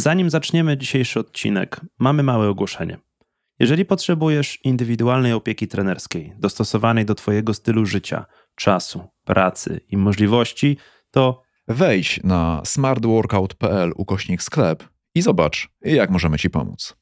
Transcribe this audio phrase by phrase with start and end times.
[0.00, 2.98] Zanim zaczniemy dzisiejszy odcinek, mamy małe ogłoszenie.
[3.58, 10.76] Jeżeli potrzebujesz indywidualnej opieki trenerskiej, dostosowanej do Twojego stylu życia, czasu, pracy i możliwości,
[11.10, 16.99] to Wejdź na smartworkout.pl ukośnik sklep i zobacz, jak możemy Ci pomóc.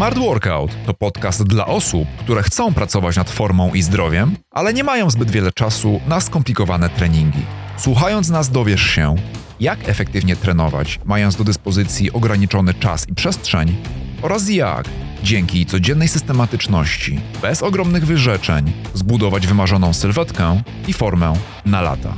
[0.00, 4.84] Smart Workout to podcast dla osób, które chcą pracować nad formą i zdrowiem, ale nie
[4.84, 7.42] mają zbyt wiele czasu na skomplikowane treningi.
[7.76, 9.14] Słuchając nas dowiesz się,
[9.60, 13.76] jak efektywnie trenować, mając do dyspozycji ograniczony czas i przestrzeń,
[14.22, 14.88] oraz jak,
[15.22, 21.32] dzięki codziennej systematyczności, bez ogromnych wyrzeczeń, zbudować wymarzoną sylwetkę i formę
[21.66, 22.14] na lata.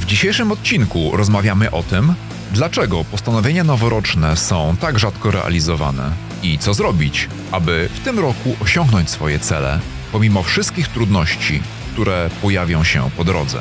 [0.00, 2.14] W dzisiejszym odcinku rozmawiamy o tym,
[2.56, 6.10] dlaczego postanowienia noworoczne są tak rzadko realizowane
[6.42, 9.80] i co zrobić, aby w tym roku osiągnąć swoje cele,
[10.12, 11.62] pomimo wszystkich trudności,
[11.92, 13.60] które pojawią się po drodze.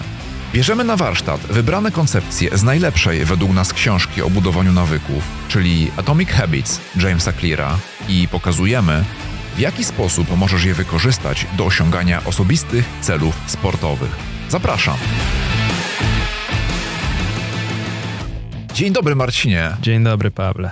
[0.54, 6.30] Bierzemy na warsztat wybrane koncepcje z najlepszej według nas książki o budowaniu nawyków, czyli Atomic
[6.30, 7.78] Habits Jamesa Cleara
[8.10, 9.04] i pokazujemy,
[9.56, 14.16] w jaki sposób możesz je wykorzystać do osiągania osobistych celów sportowych.
[14.50, 14.98] Zapraszam!
[18.76, 19.78] Dzień dobry, Marcinie.
[19.82, 20.72] Dzień dobry, Pawle.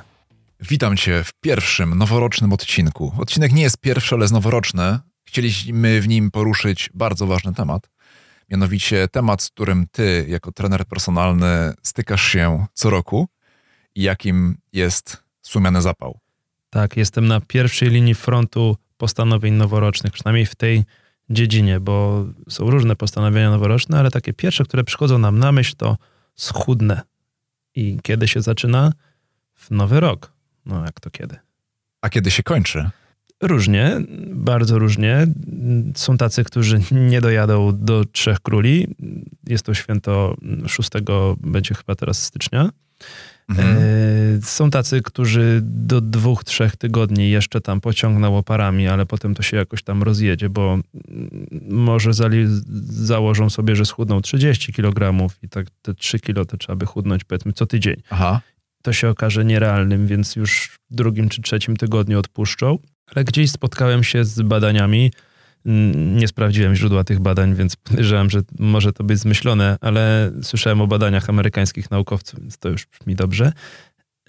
[0.59, 3.13] Witam Cię w pierwszym noworocznym odcinku.
[3.17, 4.99] Odcinek nie jest pierwszy, ale jest noworoczny.
[5.27, 7.89] Chcieliśmy w nim poruszyć bardzo ważny temat.
[8.49, 13.27] Mianowicie temat, z którym Ty, jako trener personalny, stykasz się co roku
[13.95, 16.19] i jakim jest sumiany zapał.
[16.69, 20.83] Tak, jestem na pierwszej linii frontu postanowień noworocznych, przynajmniej w tej
[21.29, 25.97] dziedzinie, bo są różne postanowienia noworoczne, ale takie pierwsze, które przychodzą nam na myśl, to
[26.35, 27.12] schudne.
[27.75, 28.91] I kiedy się zaczyna?
[29.53, 30.33] W nowy rok.
[30.65, 31.37] No jak to kiedy?
[32.01, 32.89] A kiedy się kończy?
[33.41, 35.27] Różnie, bardzo różnie.
[35.95, 38.87] Są tacy, którzy nie dojadą do Trzech Króli.
[39.47, 40.35] Jest to święto
[40.67, 40.89] 6
[41.39, 42.69] będzie chyba teraz stycznia.
[43.49, 43.77] Mhm.
[43.77, 49.43] E, są tacy, którzy do dwóch, trzech tygodni jeszcze tam pociągną oparami, ale potem to
[49.43, 50.79] się jakoś tam rozjedzie, bo
[51.69, 52.11] może
[52.89, 57.23] założą sobie, że schudną 30 kg i tak te 3 kg to trzeba by chudnąć
[57.23, 57.95] powiedzmy co tydzień.
[58.09, 58.41] Aha.
[58.81, 62.79] To się okaże nierealnym, więc już w drugim czy trzecim tygodniu odpuszczą.
[63.15, 65.11] Ale gdzieś spotkałem się z badaniami,
[65.65, 70.87] nie sprawdziłem źródła tych badań, więc podejrzewam, że może to być zmyślone, ale słyszałem o
[70.87, 73.53] badaniach amerykańskich naukowców, więc to już brzmi dobrze,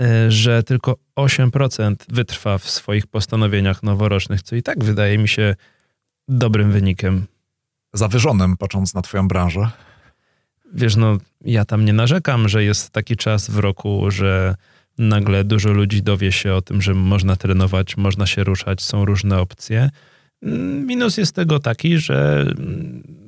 [0.00, 5.54] e, że tylko 8% wytrwa w swoich postanowieniach noworocznych, co i tak wydaje mi się
[6.28, 7.26] dobrym wynikiem.
[7.92, 9.70] Zawyżonym, patrząc na Twoją branżę.
[10.74, 14.54] Wiesz, no ja tam nie narzekam, że jest taki czas w roku, że
[14.98, 19.40] nagle dużo ludzi dowie się o tym, że można trenować, można się ruszać, są różne
[19.40, 19.90] opcje.
[20.86, 22.46] Minus jest tego taki, że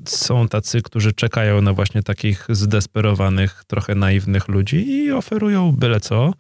[0.05, 6.33] są tacy, którzy czekają na właśnie takich zdesperowanych, trochę naiwnych ludzi i oferują byle co,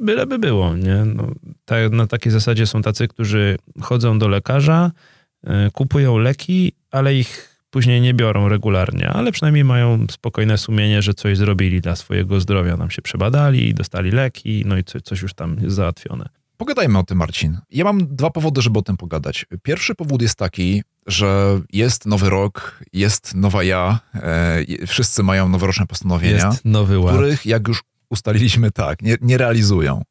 [0.00, 1.04] byle by było, nie?
[1.04, 1.30] No,
[1.64, 4.90] tak, na takiej zasadzie są tacy, którzy chodzą do lekarza,
[5.44, 11.14] y, kupują leki, ale ich później nie biorą regularnie, ale przynajmniej mają spokojne sumienie, że
[11.14, 12.76] coś zrobili dla swojego zdrowia.
[12.76, 16.28] Nam się przebadali, dostali leki, no i coś już tam jest załatwione.
[16.56, 17.58] Pogadajmy o tym, Marcin.
[17.70, 19.46] Ja mam dwa powody, żeby o tym pogadać.
[19.62, 25.86] Pierwszy powód jest taki, że jest nowy rok, jest nowa ja, e, wszyscy mają noworoczne
[25.86, 27.14] postanowienia, jest nowy ład.
[27.14, 30.02] których, jak już ustaliliśmy, tak, nie, nie realizują.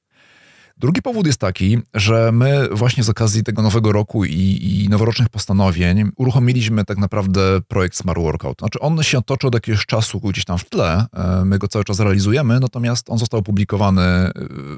[0.78, 5.30] Drugi powód jest taki, że my właśnie z okazji tego nowego roku i, i, noworocznych
[5.30, 8.60] postanowień uruchomiliśmy tak naprawdę projekt Smart Workout.
[8.60, 11.86] Znaczy on się toczy od jakiegoś czasu gdzieś tam w tle, e, my go cały
[11.86, 14.32] czas realizujemy, natomiast on został opublikowany e,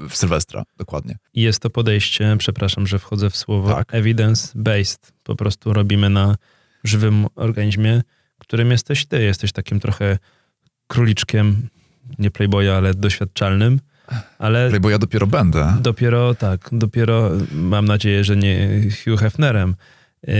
[0.08, 1.18] w Sylwestra, dokładnie.
[1.34, 3.92] I jest to podejście, przepraszam, że wchodzę w słowo, tak.
[3.92, 5.12] evidence-based.
[5.22, 6.36] Po prostu robimy na
[6.84, 8.02] żywym organizmie,
[8.38, 9.22] którym jesteś ty.
[9.22, 10.18] Jesteś takim trochę
[10.86, 11.68] króliczkiem,
[12.18, 13.80] nie playboya, ale doświadczalnym
[14.38, 14.80] ale...
[14.80, 15.76] Bo ja dopiero będę.
[15.80, 19.74] Dopiero, tak, dopiero mam nadzieję, że nie Hugh Hefnerem.
[20.26, 20.34] Yy,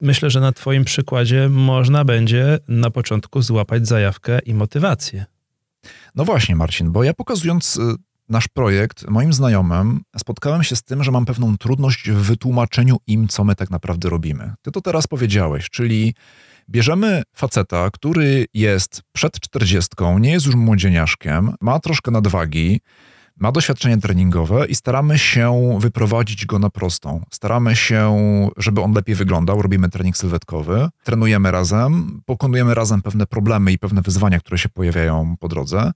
[0.00, 5.24] myślę, że na twoim przykładzie można będzie na początku złapać zajawkę i motywację.
[6.14, 7.80] No właśnie, Marcin, bo ja pokazując y,
[8.28, 13.28] nasz projekt moim znajomym, spotkałem się z tym, że mam pewną trudność w wytłumaczeniu im,
[13.28, 14.52] co my tak naprawdę robimy.
[14.62, 16.14] Ty to teraz powiedziałeś, czyli
[16.68, 22.80] Bierzemy faceta, który jest przed czterdziestką, nie jest już młodzieniaszkiem, ma troszkę nadwagi,
[23.36, 27.24] ma doświadczenie treningowe i staramy się wyprowadzić go na prostą.
[27.30, 28.16] Staramy się,
[28.56, 34.02] żeby on lepiej wyglądał, robimy trening sylwetkowy, trenujemy razem, pokonujemy razem pewne problemy i pewne
[34.02, 35.92] wyzwania, które się pojawiają po drodze.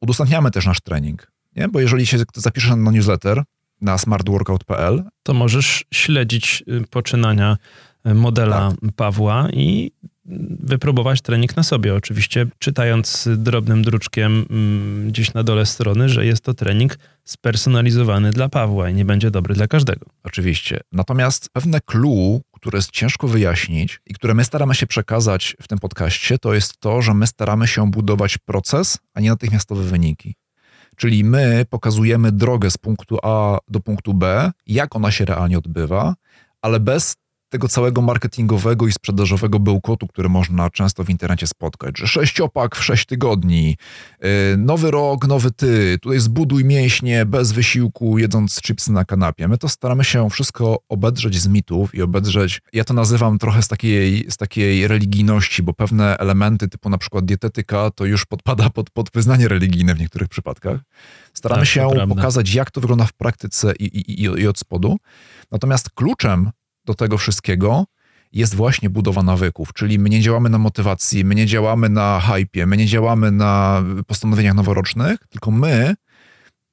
[0.00, 1.68] Udostępniamy też nasz trening, nie?
[1.68, 3.42] bo jeżeli się zapiszesz na newsletter,
[3.80, 5.04] na smartworkout.pl.
[5.22, 7.56] To możesz śledzić y, poczynania
[8.04, 8.92] modela tak.
[8.96, 9.92] Pawła i
[10.60, 11.94] wypróbować trening na sobie.
[11.94, 18.48] Oczywiście czytając drobnym druczkiem mm, gdzieś na dole strony, że jest to trening spersonalizowany dla
[18.48, 20.06] Pawła i nie będzie dobry dla każdego.
[20.24, 20.80] Oczywiście.
[20.92, 25.78] Natomiast pewne clue, które jest ciężko wyjaśnić i które my staramy się przekazać w tym
[25.78, 30.34] podcaście, to jest to, że my staramy się budować proces, a nie natychmiastowe wyniki.
[30.96, 36.14] Czyli my pokazujemy drogę z punktu A do punktu B, jak ona się realnie odbywa,
[36.62, 37.16] ale bez
[37.52, 42.84] tego całego marketingowego i sprzedażowego bełkotu, który można często w internecie spotkać, że sześciopak w
[42.84, 43.76] sześć tygodni,
[44.22, 44.28] yy,
[44.58, 49.48] nowy rok, nowy ty, tutaj zbuduj mięśnie bez wysiłku, jedząc chipsy na kanapie.
[49.48, 53.68] My to staramy się wszystko obedrzeć z mitów i obedrzeć, ja to nazywam trochę z
[53.68, 58.90] takiej, z takiej religijności, bo pewne elementy typu na przykład dietetyka to już podpada pod,
[58.90, 60.80] pod wyznanie religijne w niektórych przypadkach.
[61.34, 64.96] Staramy tak, się pokazać, jak to wygląda w praktyce i, i, i, i od spodu.
[65.50, 66.50] Natomiast kluczem
[66.84, 67.84] do tego wszystkiego
[68.32, 72.66] jest właśnie budowa nawyków, czyli my nie działamy na motywacji, my nie działamy na hypie,
[72.66, 75.94] my nie działamy na postanowieniach noworocznych, tylko my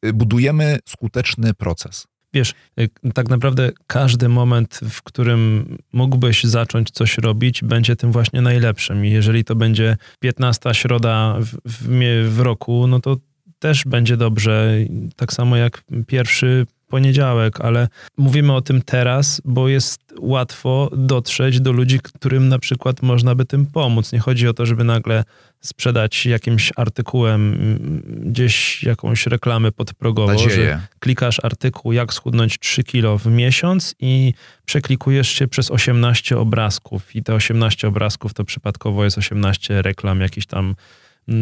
[0.05, 2.07] y, budujemy skuteczny proces.
[2.33, 8.41] Wiesz, y, tak naprawdę każdy moment, w którym mógłbyś zacząć coś robić, będzie tym właśnie
[8.41, 9.05] najlepszym.
[9.05, 13.17] I jeżeli to będzie 15 środa w, w, w roku, no to
[13.59, 14.77] też będzie dobrze.
[15.15, 17.87] Tak samo jak pierwszy poniedziałek, ale
[18.17, 23.45] mówimy o tym teraz, bo jest łatwo dotrzeć do ludzi, którym na przykład można by
[23.45, 24.11] tym pomóc.
[24.11, 25.23] Nie chodzi o to, żeby nagle
[25.61, 27.57] sprzedać jakimś artykułem
[28.25, 30.49] gdzieś jakąś reklamę podprogową, Nadzieję.
[30.49, 34.33] że klikasz artykuł jak schudnąć 3 kilo w miesiąc i
[34.65, 40.47] przeklikujesz się przez 18 obrazków i te 18 obrazków to przypadkowo jest 18 reklam jakichś
[40.47, 40.75] tam Mm,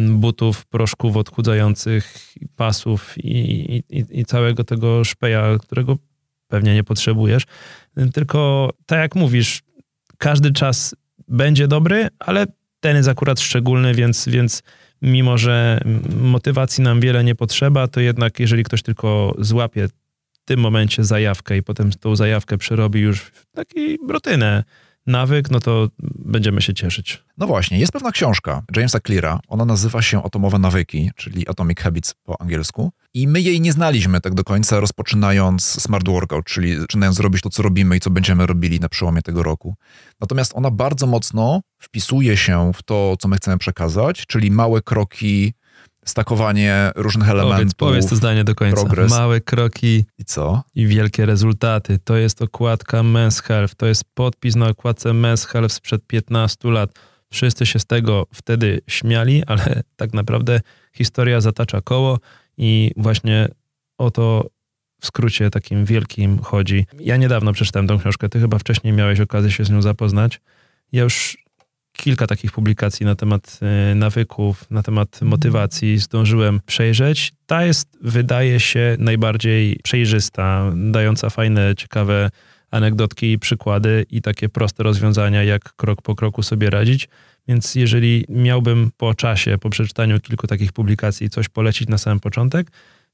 [0.08, 5.96] butów, proszków odchudzających, pasów i, i, i całego tego szpeja, którego
[6.48, 7.42] pewnie nie potrzebujesz.
[8.12, 9.62] Tylko tak jak mówisz,
[10.18, 10.94] każdy czas
[11.28, 12.46] będzie dobry, ale
[12.80, 14.62] ten jest akurat szczególny, więc, więc
[15.02, 15.80] mimo, że
[16.20, 19.88] motywacji nam wiele nie potrzeba, to jednak jeżeli ktoś tylko złapie
[20.32, 24.64] w tym momencie zajawkę i potem tą zajawkę przerobi już w taką rutynę,
[25.08, 25.88] nawyk, no to
[26.18, 27.24] będziemy się cieszyć.
[27.38, 32.14] No właśnie, jest pewna książka Jamesa Cleara, ona nazywa się Atomowe Nawyki, czyli Atomic Habits
[32.24, 32.90] po angielsku.
[33.14, 37.50] I my jej nie znaliśmy tak do końca, rozpoczynając Smart Workout, czyli zaczynając robić to,
[37.50, 39.74] co robimy i co będziemy robili na przełomie tego roku.
[40.20, 45.52] Natomiast ona bardzo mocno wpisuje się w to, co my chcemy przekazać, czyli małe kroki,
[46.08, 47.58] stakowanie różnych elementów.
[47.58, 48.76] Powiedz, powiedz to zdanie do końca.
[48.76, 49.10] Progres.
[49.10, 50.04] Małe kroki.
[50.18, 50.62] I co?
[50.74, 51.98] I wielkie rezultaty.
[52.04, 53.74] To jest okładka Men's Health.
[53.74, 56.90] To jest podpis na okładce Men's Health sprzed 15 lat.
[57.30, 60.60] Wszyscy się z tego wtedy śmiali, ale tak naprawdę
[60.92, 62.18] historia zatacza koło
[62.58, 63.48] i właśnie
[63.98, 64.50] o to
[65.00, 66.86] w skrócie takim wielkim chodzi.
[67.00, 70.40] Ja niedawno przeczytałem tą książkę, ty chyba wcześniej miałeś okazję się z nią zapoznać.
[70.92, 71.38] Ja już
[71.98, 77.32] kilka takich publikacji na temat e, nawyków, na temat motywacji zdążyłem przejrzeć.
[77.46, 82.30] Ta jest, wydaje się, najbardziej przejrzysta, dająca fajne, ciekawe
[82.70, 87.08] anegdotki i przykłady i takie proste rozwiązania, jak krok po kroku sobie radzić.
[87.48, 92.70] Więc jeżeli miałbym po czasie, po przeczytaniu kilku takich publikacji coś polecić na samym początek,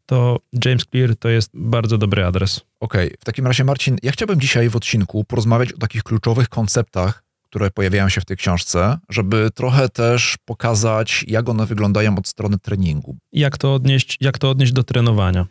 [0.06, 2.60] to James Clear to jest bardzo dobry adres.
[2.81, 3.16] Okej, okay.
[3.20, 7.23] w takim razie Marcin, ja chciałbym dzisiaj w odcinku porozmawiać o takich kluczowych konceptach,
[7.55, 12.58] które pojawiają się w tej książce, żeby trochę też pokazać, jak one wyglądają od strony
[12.58, 13.17] treningu.
[13.32, 15.46] Jak to odnieść, jak to odnieść do trenowania?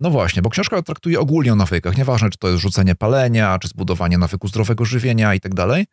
[0.00, 3.68] No właśnie, bo książka traktuje ogólnie o nawykach, nieważne czy to jest rzucenie palenia, czy
[3.68, 5.86] zbudowanie nawyku zdrowego żywienia i tak dalej.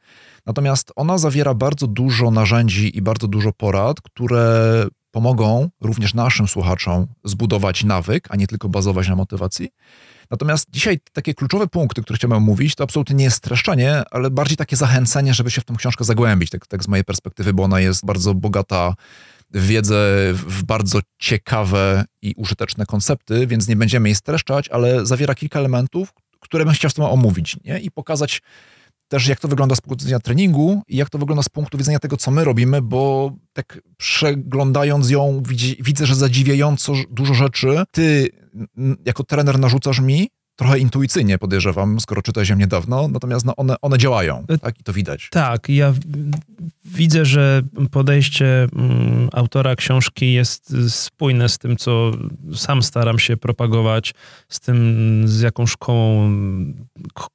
[0.46, 7.08] Natomiast ona zawiera bardzo dużo narzędzi i bardzo dużo porad, które pomogą również naszym słuchaczom
[7.24, 9.70] zbudować nawyk, a nie tylko bazować na motywacji.
[10.30, 14.58] Natomiast dzisiaj takie kluczowe punkty, które chciałbym omówić, to absolutnie nie jest streszczenie, ale bardziej
[14.58, 17.80] takie zachęcenie, żeby się w tą książkę zagłębić, tak, tak z mojej perspektywy, bo ona
[17.80, 18.96] jest bardzo bogata
[19.52, 25.60] wiedzę, w bardzo ciekawe i użyteczne koncepty, więc nie będziemy jej streszczać, ale zawiera kilka
[25.60, 27.80] elementów, które bym chciał z tym omówić nie?
[27.80, 28.42] i pokazać
[29.08, 32.00] też jak to wygląda z punktu widzenia treningu i jak to wygląda z punktu widzenia
[32.00, 35.44] tego, co my robimy, bo tak przeglądając ją
[35.80, 38.30] widzę, że zadziwiająco dużo rzeczy ty
[39.06, 43.98] jako trener narzucasz mi, trochę intuicyjnie podejrzewam, skoro czytałeś ją niedawno, natomiast no one, one
[43.98, 44.80] działają, e, tak?
[44.80, 45.28] I to widać.
[45.32, 45.94] Tak, ja
[46.86, 52.12] widzę, że podejście mm, autora książki jest spójne z tym, co
[52.56, 54.14] sam staram się propagować,
[54.50, 56.34] z tym, z jaką szkołą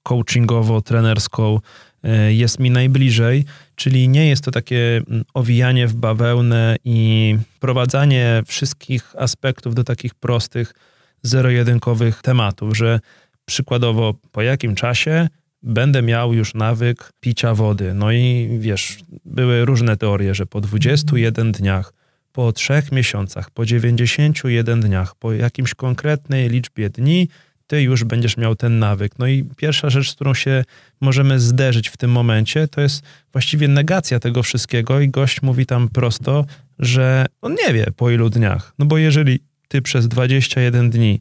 [0.09, 1.59] coachingowo-trenerską
[2.03, 8.43] e, jest mi najbliżej, czyli nie jest to takie mm, owijanie w bawełnę i prowadzanie
[8.47, 10.75] wszystkich aspektów do takich prostych
[11.23, 13.00] zero-jedynkowych tematów, że
[13.45, 15.29] przykładowo po jakim czasie
[15.62, 17.95] będę miał już nawyk picia wody.
[17.95, 21.93] No i wiesz, były różne teorie, że po 21 dniach,
[22.33, 27.29] po 3 miesiącach, po 91 dniach, po jakimś konkretnej liczbie dni,
[27.67, 29.19] ty już będziesz miał ten nawyk.
[29.19, 30.65] No i pierwsza rzecz, z którą się
[31.00, 35.89] możemy zderzyć w tym momencie, to jest właściwie negacja tego wszystkiego i gość mówi tam
[35.89, 36.45] prosto,
[36.79, 38.75] że on nie wie po ilu dniach.
[38.79, 41.21] No bo jeżeli ty przez 21 dni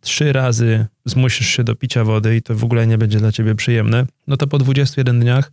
[0.00, 3.54] trzy razy zmusisz się do picia wody i to w ogóle nie będzie dla ciebie
[3.54, 5.52] przyjemne, no to po 21 dniach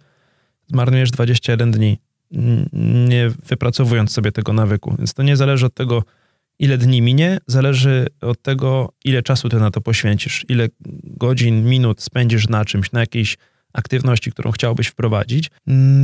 [0.67, 1.97] zmarnujesz 21 dni,
[3.07, 4.95] nie wypracowując sobie tego nawyku.
[4.97, 6.03] Więc to nie zależy od tego,
[6.59, 10.67] ile dni minie, zależy od tego, ile czasu ty na to poświęcisz, ile
[11.03, 13.37] godzin, minut spędzisz na czymś, na jakiejś
[13.73, 15.51] aktywności, którą chciałbyś wprowadzić.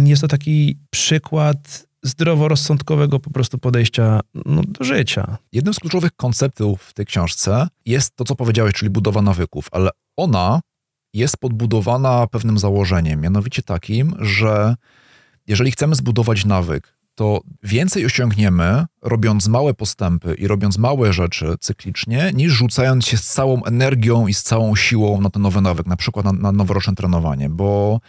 [0.06, 5.38] Jest to taki przykład zdroworozsądkowego po prostu podejścia no, do życia.
[5.52, 9.90] Jednym z kluczowych konceptów w tej książce jest to, co powiedziałeś, czyli budowa nawyków, ale
[10.18, 10.60] ona
[11.14, 14.76] jest podbudowana pewnym założeniem, mianowicie takim, że
[15.48, 22.32] jeżeli chcemy zbudować nawyk, to więcej osiągniemy, robiąc małe postępy i robiąc małe rzeczy cyklicznie,
[22.34, 25.96] niż rzucając się z całą energią i z całą siłą na ten nowy nawyk, na
[25.96, 28.00] przykład na, na noworoczne trenowanie, bo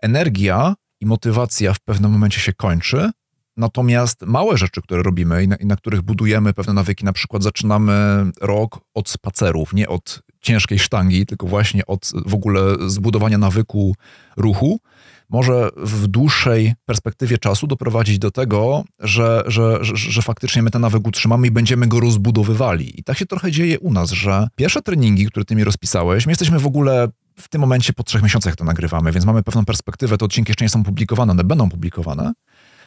[0.00, 3.10] energia i motywacja w pewnym momencie się kończy,
[3.56, 7.42] Natomiast małe rzeczy, które robimy i na, i na, których budujemy pewne nawyki, na przykład
[7.42, 13.94] zaczynamy rok od spacerów, nie od ciężkiej sztangi, tylko właśnie od w ogóle zbudowania nawyku
[14.36, 14.80] ruchu,
[15.30, 20.82] może w dłuższej perspektywie czasu doprowadzić do tego, że, że, że, że faktycznie my ten
[20.82, 23.00] nawyk utrzymamy i będziemy go rozbudowywali.
[23.00, 26.32] I tak się trochę dzieje u nas, że pierwsze treningi, które ty mi rozpisałeś, my
[26.32, 27.08] jesteśmy w ogóle
[27.38, 30.64] w tym momencie po trzech miesiącach to nagrywamy, więc mamy pewną perspektywę, te odcinki jeszcze
[30.64, 32.32] nie są publikowane, one będą publikowane.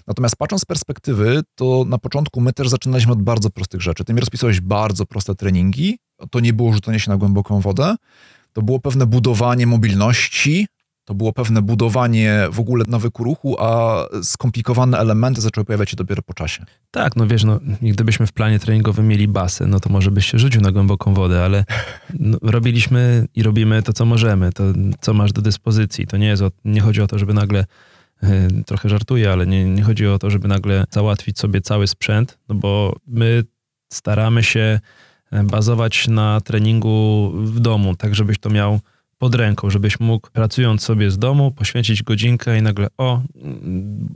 [0.10, 4.04] Natomiast patrząc z perspektywy, to na początku my też zaczynaliśmy od bardzo prostych rzeczy.
[4.04, 6.00] Ty mi rozpisałeś bardzo proste treningi,
[6.32, 7.96] to nie było rzucenie się na głęboką wodę,
[8.54, 10.68] to było pewne budowanie mobilności,
[11.06, 16.22] to było pewne budowanie w ogóle nawyku ruchu, a skomplikowane elementy zaczęły pojawiać się dopiero
[16.22, 16.66] po czasie.
[16.92, 20.40] Tak, no wiesz, no, gdybyśmy w planie treningowym mieli basen, no to może byś się
[20.40, 21.66] rzucił na głęboką wodę, ale
[22.20, 24.64] no, robiliśmy i robimy to, co możemy, to,
[25.02, 26.08] co masz do dyspozycji.
[26.08, 27.66] To nie jest, o, nie chodzi o to, żeby nagle
[28.66, 32.56] trochę żartuję, ale nie, nie chodzi o to, żeby nagle załatwić sobie cały sprzęt, no
[32.56, 33.44] bo my
[33.94, 34.80] staramy się
[35.34, 38.80] y, bazować na treningu w domu, tak żebyś to miał
[39.18, 43.22] pod ręką, żebyś mógł pracując sobie z domu poświęcić godzinkę i nagle o,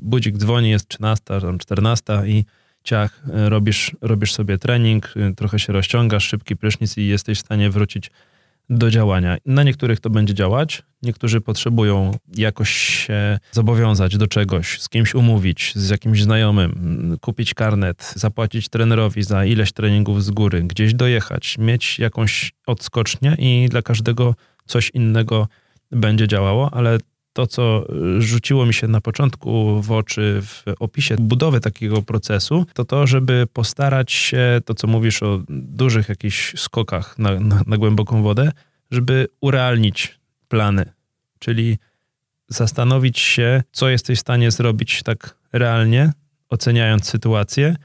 [0.02, 2.46] budzik dzwoni, jest 13, tam 14 i
[2.84, 8.12] ciach, robisz, robisz sobie trening, trochę się rozciągasz, szybki prysznic i jesteś w stanie wrócić
[8.70, 9.38] do działania.
[9.46, 15.72] Na niektórych to będzie działać, niektórzy potrzebują jakoś się zobowiązać do czegoś, z kimś umówić,
[15.76, 22.00] z jakimś znajomym, kupić karnet, zapłacić trenerowi za ileś treningów z góry, gdzieś dojechać, mieć
[22.00, 25.48] jakąś odskocznię i dla każdego coś innego
[25.92, 26.98] będzie działało, ale
[27.34, 27.86] to, co
[28.20, 33.48] rzuciło mi się na początku w oczy w opisie budowy takiego procesu, to to, żeby
[33.54, 38.52] postarać się, to co mówisz o dużych jakichś skokach na, na, na głęboką wodę,
[38.92, 40.86] żeby urealnić plany,
[41.40, 41.78] czyli
[42.48, 46.12] zastanowić się, co jesteś w stanie zrobić tak realnie,
[46.50, 47.76] oceniając sytuację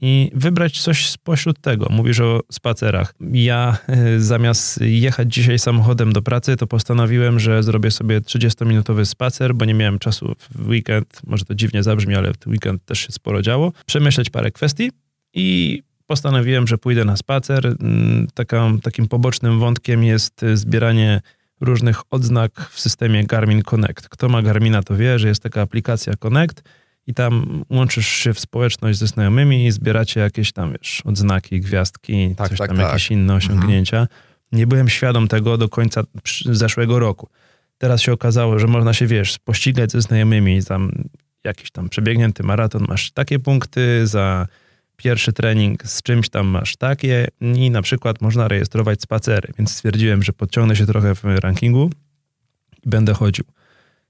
[0.00, 1.86] i wybrać coś spośród tego.
[1.90, 3.14] Mówisz o spacerach.
[3.32, 3.78] Ja
[4.16, 9.64] y, zamiast jechać dzisiaj samochodem do pracy, to postanowiłem, że zrobię sobie 30-minutowy spacer, bo
[9.64, 13.42] nie miałem czasu w weekend, może to dziwnie zabrzmi, ale w weekend też się sporo
[13.42, 14.90] działo, przemyśleć parę kwestii
[15.34, 17.66] i postanowiłem, że pójdę na spacer.
[17.66, 18.26] Mm,
[18.82, 21.20] takim pobocznym wątkiem jest zbieranie
[21.60, 24.08] różnych odznak w systemie Garmin Connect.
[24.08, 26.62] Kto ma Garmina, to wie, że jest taka aplikacja Connect,
[27.08, 32.34] i tam łączysz się w społeczność ze znajomymi i zbieracie jakieś tam, wiesz, odznaki, gwiazdki,
[32.36, 32.86] tak, coś tak, tam, tak.
[32.86, 33.36] jakieś inne mhm.
[33.36, 34.00] osiągnięcia.
[34.00, 34.20] Mhm.
[34.52, 36.02] Nie byłem świadom tego do końca
[36.44, 37.28] zeszłego roku.
[37.78, 40.92] Teraz się okazało, że można się, wiesz, pościgać ze znajomymi, tam
[41.44, 44.46] jakiś tam przebiegnięty maraton, masz takie punkty, za
[44.96, 50.22] pierwszy trening z czymś tam masz takie i na przykład można rejestrować spacery, więc stwierdziłem,
[50.22, 51.90] że podciągnę się trochę w rankingu
[52.86, 53.44] i będę chodził.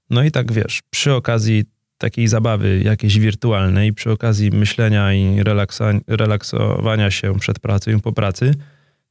[0.09, 1.65] No i tak wiesz, przy okazji
[1.99, 5.43] takiej zabawy jakiejś wirtualnej przy okazji myślenia i
[6.07, 8.53] relaksowania się przed pracą i po pracy,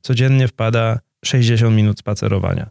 [0.00, 2.70] codziennie wpada 60 minut spacerowania.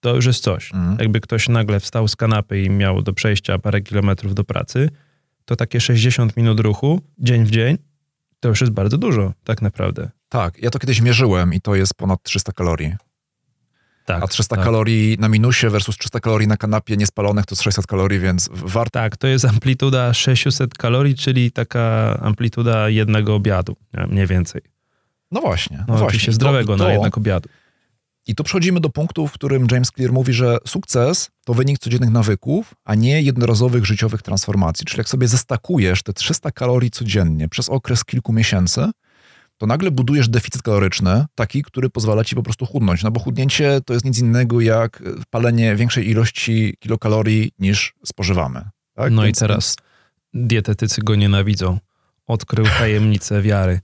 [0.00, 0.74] To już jest coś.
[0.74, 0.96] Mhm.
[0.98, 4.90] Jakby ktoś nagle wstał z kanapy i miał do przejścia parę kilometrów do pracy,
[5.44, 7.78] to takie 60 minut ruchu dzień w dzień
[8.40, 10.10] to już jest bardzo dużo, tak naprawdę.
[10.28, 12.94] Tak, ja to kiedyś mierzyłem i to jest ponad 300 kalorii.
[14.08, 14.64] Tak, a 300 tak.
[14.64, 18.90] kalorii na minusie versus 300 kalorii na kanapie niespalonych to jest 600 kalorii, więc warto.
[18.90, 23.76] Tak, to jest amplituda 600 kalorii, czyli taka amplituda jednego obiadu,
[24.08, 24.62] mniej więcej.
[25.30, 25.76] No właśnie.
[25.88, 26.22] No, No, właśnie.
[26.22, 27.48] I to- zdrowego i na to- jednak obiadu.
[28.26, 32.10] I tu przechodzimy do punktu, w którym James Clear mówi, że sukces to wynik codziennych
[32.10, 34.86] nawyków, a nie jednorazowych życiowych transformacji.
[34.86, 38.90] Czyli jak sobie zestakujesz te 300 kalorii codziennie przez okres kilku miesięcy,
[39.58, 43.02] to nagle budujesz deficyt kaloryczny, taki, który pozwala ci po prostu chudnąć.
[43.02, 48.64] No bo chudnięcie to jest nic innego jak palenie większej ilości kilokalorii niż spożywamy.
[48.94, 49.12] Tak?
[49.12, 49.76] No i Więc- teraz
[50.34, 51.78] dietetycy go nienawidzą.
[52.26, 53.80] Odkrył tajemnicę wiary.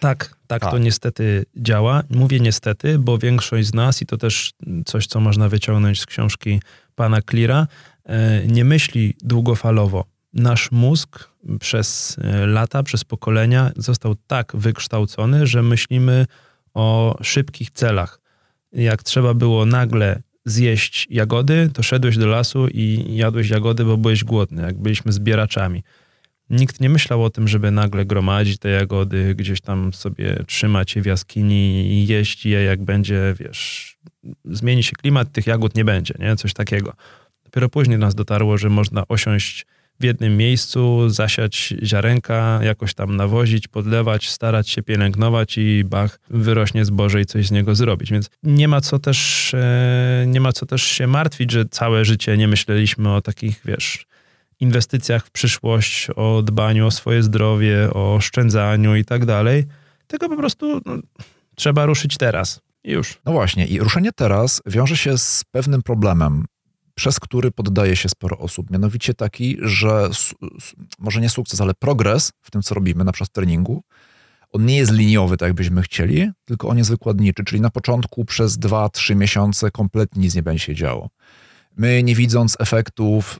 [0.00, 0.70] Tak, tak, Tak.
[0.70, 2.02] to niestety działa.
[2.10, 4.52] Mówię niestety, bo większość z nas, i to też
[4.86, 6.60] coś, co można wyciągnąć z książki
[6.94, 7.66] pana Cleara,
[8.04, 10.04] e, nie myśli długofalowo.
[10.32, 16.26] Nasz mózg przez e, lata, przez pokolenia został tak wykształcony, że myślimy
[16.74, 18.20] o szybkich celach.
[18.72, 24.24] Jak trzeba było nagle zjeść jagody, to szedłeś do lasu i jadłeś jagody, bo byłeś
[24.24, 25.82] głodny, jak byliśmy zbieraczami.
[26.50, 31.02] Nikt nie myślał o tym, żeby nagle gromadzić te jagody, gdzieś tam sobie trzymać je
[31.02, 33.96] w jaskini i jeść je, jak będzie, wiesz,
[34.44, 36.36] zmieni się klimat, tych jagód nie będzie, nie?
[36.36, 36.92] Coś takiego.
[37.44, 39.66] Dopiero później nas dotarło, że można osiąść
[40.02, 46.84] w jednym miejscu, zasiać ziarenka, jakoś tam nawozić, podlewać, starać się pielęgnować i bach, wyrośnie
[46.84, 48.10] zboże i coś z niego zrobić.
[48.10, 52.36] Więc nie ma co też, e, nie ma co też się martwić, że całe życie
[52.36, 54.06] nie myśleliśmy o takich, wiesz,
[54.60, 59.64] inwestycjach w przyszłość, o dbaniu o swoje zdrowie, o oszczędzaniu i tak dalej.
[60.06, 60.96] Tylko po prostu no,
[61.54, 62.60] trzeba ruszyć teraz.
[62.84, 63.18] Już.
[63.24, 66.44] No właśnie, i ruszenie teraz wiąże się z pewnym problemem,
[66.94, 68.70] przez który poddaje się sporo osób.
[68.70, 70.10] Mianowicie taki, że
[70.98, 73.82] może nie sukces, ale progres w tym, co robimy, na przykład w treningu,
[74.52, 78.24] on nie jest liniowy, tak jak byśmy chcieli, tylko on jest wykładniczy, czyli na początku
[78.24, 81.10] przez 2-3 miesiące kompletnie nic nie będzie się działo.
[81.76, 83.38] My, nie widząc efektów,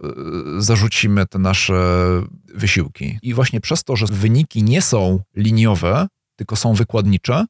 [0.54, 1.74] yy, zarzucimy te nasze
[2.54, 3.18] wysiłki.
[3.22, 6.06] I właśnie przez to, że wyniki nie są liniowe,
[6.36, 7.44] tylko są wykładnicze,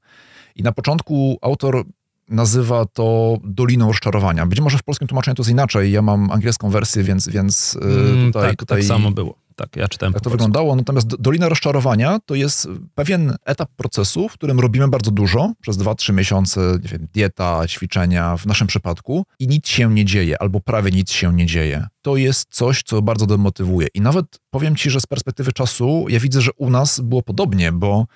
[0.56, 1.84] i na początku autor
[2.28, 4.46] nazywa to Doliną Rozczarowania.
[4.46, 5.92] Być może w polskim tłumaczeniu to jest inaczej.
[5.92, 9.34] Ja mam angielską wersję, więc, więc yy, Mm, tutaj, tak, tutaj tak samo było.
[9.56, 10.76] Tak, ja czytałem tak to wyglądało.
[10.76, 15.76] Natomiast do- Dolina Rozczarowania to jest pewien etap procesu, w którym robimy bardzo dużo przez
[15.78, 20.60] 2-3 miesiące, nie wiem, dieta, ćwiczenia w naszym przypadku i nic się nie dzieje, albo
[20.60, 21.86] prawie nic się nie dzieje.
[22.02, 23.86] To jest coś, co bardzo demotywuje.
[23.94, 27.72] I nawet powiem ci, że z perspektywy czasu ja widzę, że u nas było podobnie,
[27.72, 28.06] bo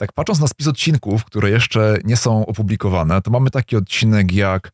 [0.00, 4.72] tak patrząc na spis odcinków, które jeszcze nie są opublikowane, to mamy taki odcinek jak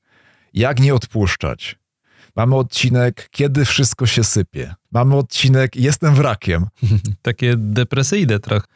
[0.54, 1.78] Jak nie odpuszczać.
[2.36, 4.74] Mamy odcinek Kiedy wszystko się sypie.
[4.92, 6.66] Mamy odcinek Jestem wrakiem.
[7.22, 8.66] Takie depresyjne trochę.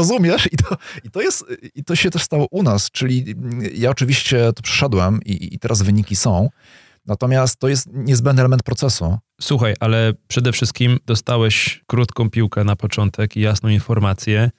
[0.00, 0.48] Rozumiesz?
[0.52, 3.34] I to, i, to jest, I to się też stało u nas, czyli
[3.74, 6.48] ja oczywiście to przeszedłem i, i teraz wyniki są,
[7.06, 9.18] natomiast to jest niezbędny element procesu.
[9.40, 14.50] Słuchaj, ale przede wszystkim dostałeś krótką piłkę na początek i jasną informację,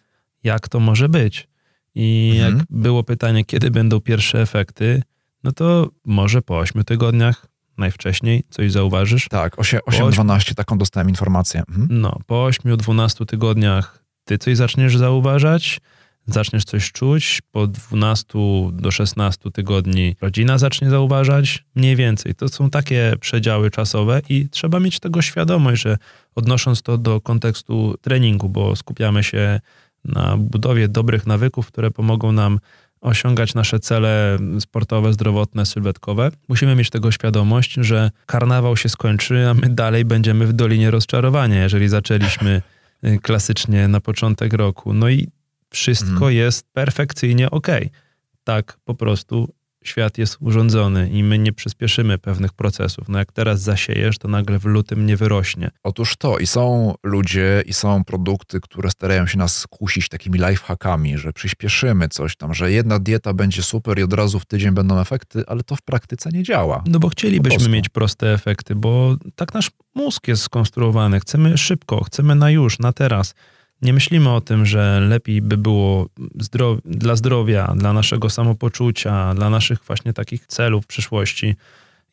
[0.43, 1.47] jak to może być.
[1.95, 2.57] I Mhm.
[2.57, 5.03] jak było pytanie, kiedy będą pierwsze efekty,
[5.43, 7.45] no to może po 8 tygodniach
[7.77, 9.27] najwcześniej coś zauważysz.
[9.29, 11.63] Tak, 8, ośm- 8-12, taką dostałem informację.
[11.69, 11.87] Mhm.
[12.01, 15.81] No, po 8-12 tygodniach ty coś zaczniesz zauważać,
[16.27, 22.35] zaczniesz coś czuć, po 12 do 16 tygodni rodzina zacznie zauważać, mniej więcej.
[22.35, 25.97] To są takie przedziały czasowe i trzeba mieć tego świadomość, że
[26.35, 29.59] odnosząc to do kontekstu treningu, bo skupiamy się
[30.05, 32.59] na budowie dobrych nawyków, które pomogą nam
[33.01, 39.53] osiągać nasze cele sportowe, zdrowotne, sylwetkowe, musimy mieć tego świadomość, że karnawał się skończy, a
[39.53, 42.61] my dalej będziemy w Dolinie Rozczarowania, jeżeli zaczęliśmy
[43.05, 44.93] y, klasycznie na początek roku.
[44.93, 45.27] No i
[45.69, 46.33] wszystko Mhm.
[46.33, 47.67] jest perfekcyjnie ok.
[48.43, 53.09] Tak po prostu świat jest urządzony i my nie przyspieszymy pewnych procesów.
[53.09, 55.71] No jak teraz zasiejesz, to nagle w lutym nie wyrośnie.
[55.83, 61.17] Otóż to i są ludzie i są produkty, które starają się nas kusić takimi lifehackami,
[61.17, 64.99] że przyspieszymy coś tam, że jedna dieta będzie super i od razu w tydzień będą
[64.99, 66.83] efekty, ale to w praktyce nie działa.
[66.85, 71.19] No bo chcielibyśmy mieć proste efekty, bo tak nasz mózg jest skonstruowany.
[71.19, 73.33] Chcemy szybko, chcemy na już, na teraz.
[73.81, 76.09] Nie myślimy o tym, że lepiej by było
[76.85, 81.55] dla zdrowia, dla naszego samopoczucia, dla naszych właśnie takich celów w przyszłości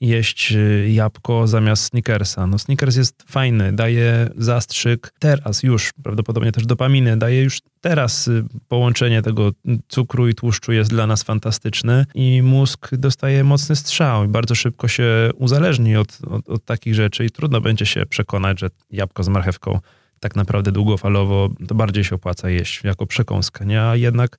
[0.00, 2.46] jeść y, jabłko zamiast Snickersa.
[2.46, 8.44] No Snickers jest fajny, daje zastrzyk teraz już, prawdopodobnie też dopaminy, daje już teraz y,
[8.68, 9.50] połączenie tego
[9.88, 14.88] cukru i tłuszczu jest dla nas fantastyczne i mózg dostaje mocny strzał i bardzo szybko
[14.88, 19.28] się uzależni od, od, od takich rzeczy i trudno będzie się przekonać, że jabłko z
[19.28, 19.80] marchewką
[20.20, 23.82] tak naprawdę długofalowo to bardziej się opłaca jeść jako przekąskę, nie?
[23.82, 24.38] A jednak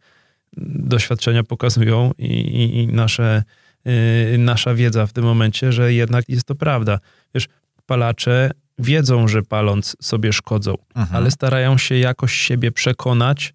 [0.58, 3.44] doświadczenia pokazują i, i, i nasze,
[3.86, 7.00] yy, nasza wiedza w tym momencie, że jednak jest to prawda.
[7.36, 7.48] Wiesz,
[7.86, 11.16] palacze wiedzą, że paląc sobie szkodzą, Mhm.
[11.16, 13.54] ale starają się jakoś siebie przekonać,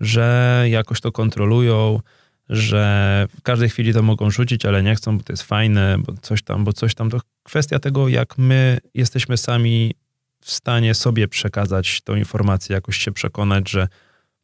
[0.00, 2.00] że jakoś to kontrolują,
[2.48, 6.12] że w każdej chwili to mogą rzucić, ale nie chcą, bo to jest fajne, bo
[6.22, 7.10] coś tam, bo coś tam.
[7.10, 9.94] To kwestia tego, jak my jesteśmy sami
[10.40, 13.88] w stanie sobie przekazać tą informację, jakoś się przekonać, że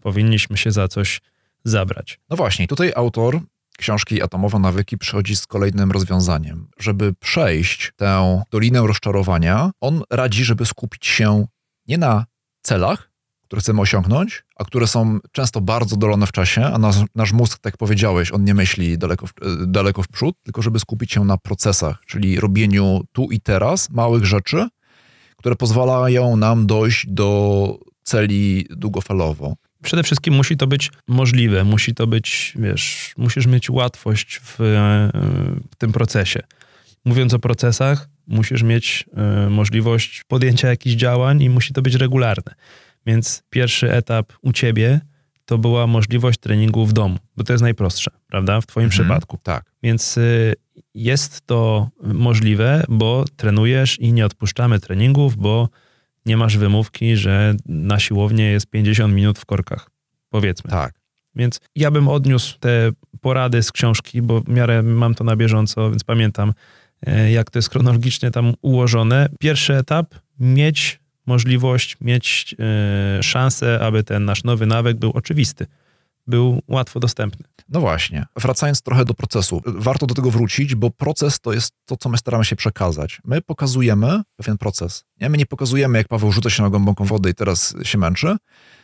[0.03, 1.21] powinniśmy się za coś
[1.65, 2.21] zabrać.
[2.31, 3.41] No właśnie, tutaj autor
[3.79, 6.69] książki Atomowe Nawyki przychodzi z kolejnym rozwiązaniem.
[6.79, 11.47] Żeby przejść tę dolinę rozczarowania, on radzi, żeby skupić się
[11.89, 12.27] nie na
[12.63, 13.11] celach,
[13.45, 17.59] które chcemy osiągnąć, a które są często bardzo dolone w czasie, a nasz, nasz mózg,
[17.59, 19.33] tak powiedziałeś, on nie myśli daleko w,
[19.67, 24.25] daleko w przód, tylko żeby skupić się na procesach, czyli robieniu tu i teraz małych
[24.25, 24.69] rzeczy,
[25.47, 29.57] które pozwalają nam dojść do celi długofalowo.
[29.83, 34.57] Przede wszystkim musi to być możliwe, musi to być, wiesz, musisz mieć łatwość w,
[35.71, 36.43] w tym procesie.
[37.05, 39.05] Mówiąc o procesach, musisz mieć
[39.47, 42.55] y, możliwość podjęcia jakichś działań i musi to być regularne.
[43.07, 45.01] Więc pierwszy etap u ciebie
[45.47, 48.61] to była możliwość treningu w domu, bo to jest najprostsze, prawda?
[48.61, 49.39] W twoim mhm, przypadku.
[49.43, 49.65] Tak.
[49.83, 50.55] Więc y,
[50.95, 55.69] jest to możliwe, bo trenujesz i nie odpuszczamy treningów, bo
[56.27, 59.91] nie masz wymówki, że na siłownię jest 50 minut w korkach,
[60.31, 60.71] powiedzmy.
[60.71, 60.95] Tak.
[61.35, 65.91] Więc ja bym odniósł te porady z książki, bo w miarę mam to na bieżąco,
[65.91, 66.53] więc pamiętam,
[67.07, 69.29] e, jak to jest chronologicznie tam ułożone.
[69.41, 72.55] Pierwszy etap, mieć możliwość, mieć
[73.19, 75.67] e, szansę, aby ten nasz nowy nawyk był oczywisty,
[76.27, 77.47] był łatwo dostępny.
[77.69, 81.97] No właśnie, wracając trochę do procesu, warto do tego wrócić, bo proces to jest to,
[81.97, 83.21] co my staramy się przekazać.
[83.25, 85.05] My pokazujemy pewien proces.
[85.21, 85.31] Nie?
[85.31, 88.37] My nie pokazujemy, jak Paweł rzuca się na głęboką wodę i teraz się męczy,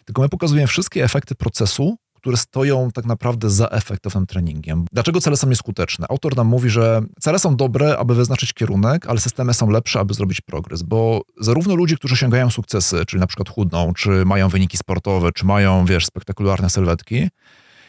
[0.05, 4.85] tylko my pokazujemy wszystkie efekty procesu, które stoją tak naprawdę za efektownym treningiem.
[4.93, 6.07] Dlaczego cele są nieskuteczne?
[6.09, 10.15] Autor nam mówi, że cele są dobre, aby wyznaczyć kierunek, ale systemy są lepsze, aby
[10.15, 14.77] zrobić progres, bo zarówno ludzie, którzy osiągają sukcesy, czyli na przykład chudną, czy mają wyniki
[14.77, 17.29] sportowe, czy mają, wiesz, spektakularne sylwetki,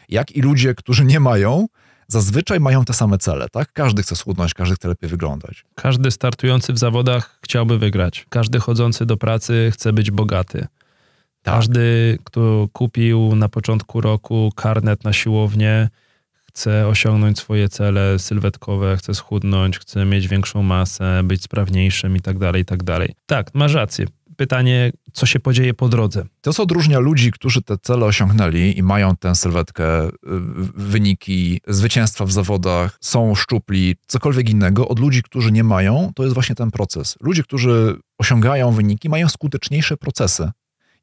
[0.08, 1.66] jak i ludzie, którzy nie mają,
[2.08, 3.72] zazwyczaj mają te same cele, tak?
[3.72, 5.64] Każdy chce schudnąć, każdy chce lepiej wyglądać.
[5.74, 8.26] Każdy startujący w zawodach chciałby wygrać.
[8.28, 10.66] Każdy chodzący do pracy chce być bogaty.
[11.44, 15.88] Każdy, kto kupił na początku roku karnet na siłownię,
[16.32, 22.38] chce osiągnąć swoje cele sylwetkowe, chce schudnąć, chce mieć większą masę, być sprawniejszym i tak
[22.38, 23.14] dalej, i tak dalej.
[23.26, 24.06] Tak, masz rację.
[24.36, 26.24] Pytanie, co się podzieje po drodze?
[26.40, 30.10] To, co odróżnia ludzi, którzy te cele osiągnęli i mają tę sylwetkę, y,
[30.74, 36.34] wyniki, zwycięstwa w zawodach, są szczupli, cokolwiek innego, od ludzi, którzy nie mają, to jest
[36.34, 37.16] właśnie ten proces.
[37.20, 40.50] Ludzie, którzy osiągają wyniki, mają skuteczniejsze procesy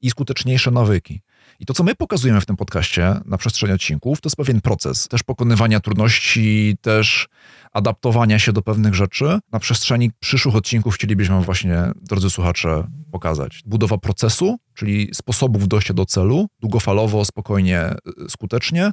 [0.01, 1.21] i skuteczniejsze nawyki.
[1.59, 5.07] I to, co my pokazujemy w tym podcaście na przestrzeni odcinków, to jest pewien proces
[5.07, 7.27] też pokonywania trudności, też
[7.71, 9.39] adaptowania się do pewnych rzeczy.
[9.51, 13.63] Na przestrzeni przyszłych odcinków chcielibyśmy właśnie, drodzy słuchacze, pokazać.
[13.65, 17.95] Budowa procesu, czyli sposobów dojścia do celu, długofalowo, spokojnie,
[18.29, 18.91] skutecznie,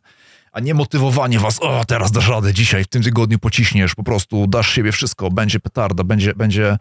[0.52, 4.46] a nie motywowanie was, o teraz dasz radę, dzisiaj, w tym tygodniu pociśniesz, po prostu
[4.46, 6.76] dasz siebie wszystko, będzie petarda, będzie, będzie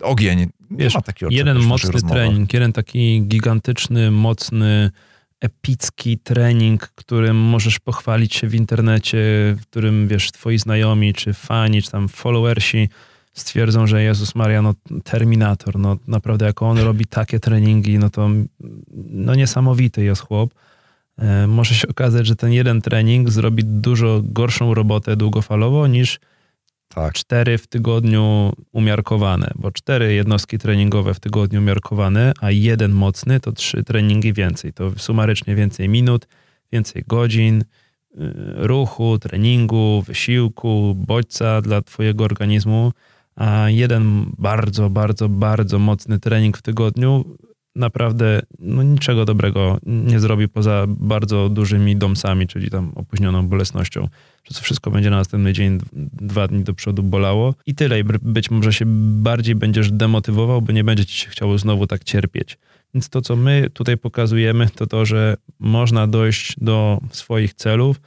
[0.00, 0.46] ogień.
[0.70, 0.94] Wiesz,
[1.30, 4.90] jeden mocny trening, jeden taki gigantyczny, mocny,
[5.40, 9.18] epicki trening, którym możesz pochwalić się w internecie,
[9.60, 12.88] w którym, wiesz, twoi znajomi, czy fani, czy tam followersi
[13.32, 18.30] stwierdzą, że Jezus Maria, no Terminator, no naprawdę jak on robi takie treningi, no to
[19.10, 20.54] no niesamowity jest chłop.
[21.22, 26.20] E, może się okazać, że ten jeden trening zrobi dużo gorszą robotę długofalowo niż
[26.88, 27.14] tak.
[27.14, 33.52] cztery w tygodniu umiarkowane, bo cztery jednostki treningowe w tygodniu umiarkowane, a jeden mocny to
[33.52, 34.72] trzy treningi więcej.
[34.72, 36.28] To sumarycznie więcej minut,
[36.72, 37.64] więcej godzin y,
[38.54, 42.92] ruchu, treningu, wysiłku, bodźca dla twojego organizmu,
[43.36, 47.24] a jeden bardzo, bardzo, bardzo mocny trening w tygodniu
[47.76, 54.08] naprawdę no, niczego dobrego nie zrobi poza bardzo dużymi domsami, czyli tam opóźnioną bolesnością,
[54.44, 55.78] że to wszystko będzie na następny dzień,
[56.12, 58.00] dwa dni do przodu bolało i tyle.
[58.00, 58.84] I być może się
[59.22, 62.58] bardziej będziesz demotywował, bo nie będzie ci się chciało znowu tak cierpieć.
[62.94, 68.00] Więc to, co my tutaj pokazujemy, to to, że można dojść do swoich celów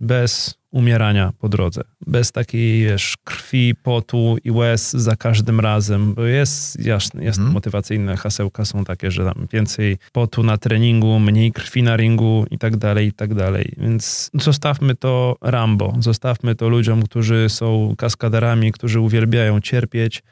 [0.00, 1.82] bez umierania po drodze.
[2.06, 7.54] Bez takiej, wiesz, krwi, potu i łez za każdym razem, bo jest, jasne, jest hmm.
[7.54, 12.58] motywacyjne hasełka są takie, że tam więcej potu na treningu, mniej krwi na ringu i
[12.58, 13.72] tak dalej, i tak dalej.
[13.76, 20.22] Więc zostawmy to Rambo, zostawmy to ludziom, którzy są kaskaderami, którzy uwielbiają cierpieć,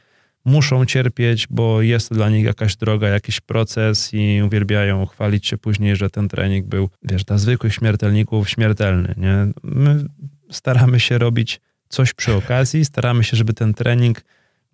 [0.48, 5.96] muszą cierpieć, bo jest dla nich jakaś droga, jakiś proces i uwielbiają chwalić się później,
[5.96, 9.52] że ten trening był, wiesz, dla zwykłych śmiertelników śmiertelny, nie?
[9.62, 10.04] My
[10.50, 14.20] staramy się robić coś przy okazji, staramy się, żeby ten trening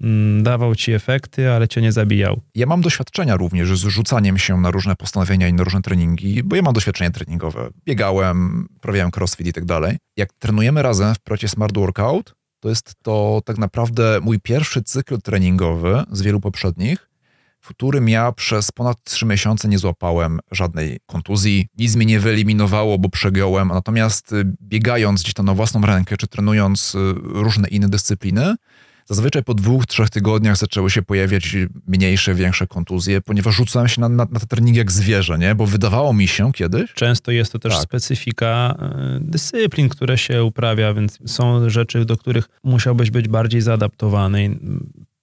[0.00, 2.40] mm, dawał ci efekty, ale cię nie zabijał.
[2.54, 6.56] Ja mam doświadczenia również z rzucaniem się na różne postanowienia i na różne treningi, bo
[6.56, 7.68] ja mam doświadczenie treningowe.
[7.84, 9.96] Biegałem, prawiałem crossfit i tak dalej.
[10.16, 12.34] Jak trenujemy razem w procie Smart Workout,
[12.64, 17.10] to jest to tak naprawdę mój pierwszy cykl treningowy z wielu poprzednich,
[17.60, 22.98] w którym ja przez ponad trzy miesiące nie złapałem żadnej kontuzji, nic mnie nie wyeliminowało,
[22.98, 27.88] bo przegiąłem, natomiast y, biegając gdzieś tam na własną rękę, czy trenując y, różne inne
[27.88, 28.54] dyscypliny,
[29.06, 34.08] Zazwyczaj po dwóch, trzech tygodniach zaczęły się pojawiać mniejsze, większe kontuzje, ponieważ rzucałem się na,
[34.08, 35.54] na, na te treningi jak zwierzę, nie?
[35.54, 36.92] Bo wydawało mi się kiedyś...
[36.92, 37.82] Często jest to też tak.
[37.82, 38.74] specyfika
[39.16, 44.58] y, dyscyplin, które się uprawia, więc są rzeczy, do których musiałbyś być bardziej zaadaptowany.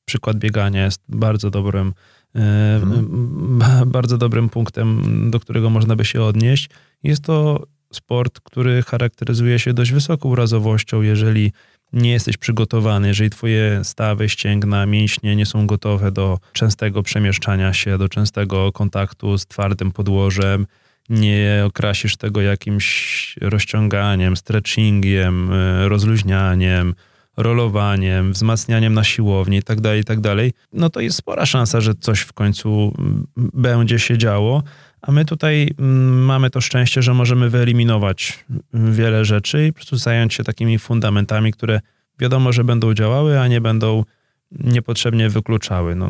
[0.06, 1.94] Przykład biegania jest bardzo dobrym
[2.34, 3.60] hmm.
[3.86, 6.70] bardzo dobrym punktem, do którego można by się odnieść.
[7.04, 11.52] Jest to sport, który charakteryzuje się dość wysoką razowością, jeżeli
[11.94, 17.98] nie jesteś przygotowany, jeżeli twoje stawy, ścięgna, mięśnie nie są gotowe do częstego przemieszczania się,
[17.98, 20.68] do częstego kontaktu z twardym podłożem,
[21.10, 26.96] nie okrasisz tego jakimś rozciąganiem, stretchingiem, e, rozluźnianiem,
[27.38, 32.20] rolowaniem, wzmacnianiem na siłowni itd., tak itd., tak no to jest spora szansa, że coś
[32.20, 32.94] w końcu
[33.54, 34.64] będzie się działo.
[35.02, 39.98] A my tutaj mm, mamy to szczęście, że możemy wyeliminować wiele rzeczy i po prostu
[39.98, 41.82] zająć się takimi fundamentami, które
[42.20, 44.04] wiadomo, że będą działały, a nie będą
[44.52, 45.96] niepotrzebnie wykluczały.
[45.96, 46.10] No,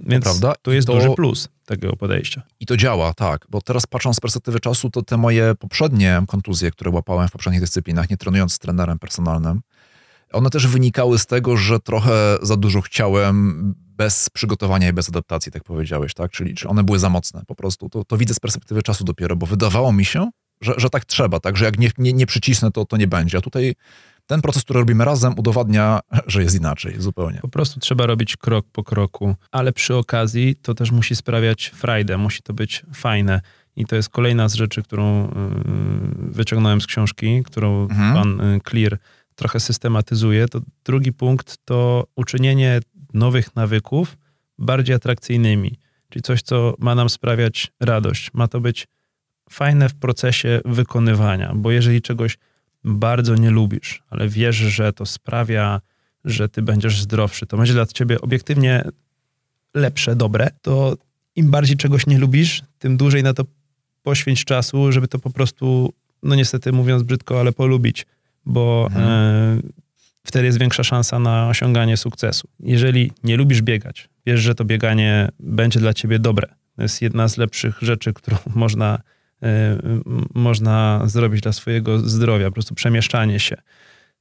[0.00, 0.54] więc Prawda?
[0.62, 2.42] to jest to, duży plus tego podejścia.
[2.60, 6.70] I to działa, tak, bo teraz patrząc z perspektywy czasu, to te moje poprzednie kontuzje,
[6.70, 9.60] które łapałem w poprzednich dyscyplinach, nie trenując z trenerem personalnym,
[10.32, 15.52] one też wynikały z tego, że trochę za dużo chciałem bez przygotowania i bez adaptacji,
[15.52, 16.30] tak powiedziałeś, tak?
[16.30, 17.88] Czyli czy one były za mocne po prostu.
[17.88, 21.40] To, to widzę z perspektywy czasu dopiero, bo wydawało mi się, że, że tak trzeba,
[21.40, 21.56] tak?
[21.56, 23.38] Że jak nie, nie, nie przycisnę, to, to nie będzie.
[23.38, 23.74] A tutaj
[24.26, 27.38] ten proces, który robimy razem, udowadnia, że jest inaczej zupełnie.
[27.42, 32.18] Po prostu trzeba robić krok po kroku, ale przy okazji to też musi sprawiać frajdę,
[32.18, 33.40] musi to być fajne.
[33.76, 35.30] I to jest kolejna z rzeczy, którą yy,
[36.18, 38.14] wyciągnąłem z książki, którą mhm.
[38.14, 38.98] pan yy, Clear
[39.38, 42.80] trochę systematyzuje, to drugi punkt to uczynienie
[43.14, 44.18] nowych nawyków
[44.58, 48.30] bardziej atrakcyjnymi, czyli coś, co ma nam sprawiać radość.
[48.34, 48.86] Ma to być
[49.50, 52.38] fajne w procesie wykonywania, bo jeżeli czegoś
[52.84, 55.80] bardzo nie lubisz, ale wiesz, że to sprawia,
[56.24, 58.84] że ty będziesz zdrowszy, to będzie dla ciebie obiektywnie
[59.74, 60.96] lepsze, dobre, to
[61.36, 63.44] im bardziej czegoś nie lubisz, tym dłużej na to
[64.02, 68.06] poświęć czasu, żeby to po prostu, no niestety mówiąc brzydko, ale polubić
[68.48, 69.08] bo mhm.
[69.08, 69.62] E,
[70.26, 72.48] wtedy jest większa szansa na osiąganie sukcesu.
[72.60, 76.48] Jeżeli nie lubisz biegać, wiesz, że to bieganie będzie dla ciebie dobre.
[76.76, 78.98] To jest jedna z lepszych rzeczy, którą można,
[79.42, 79.78] e,
[80.34, 83.56] można zrobić dla swojego zdrowia, po prostu przemieszczanie się.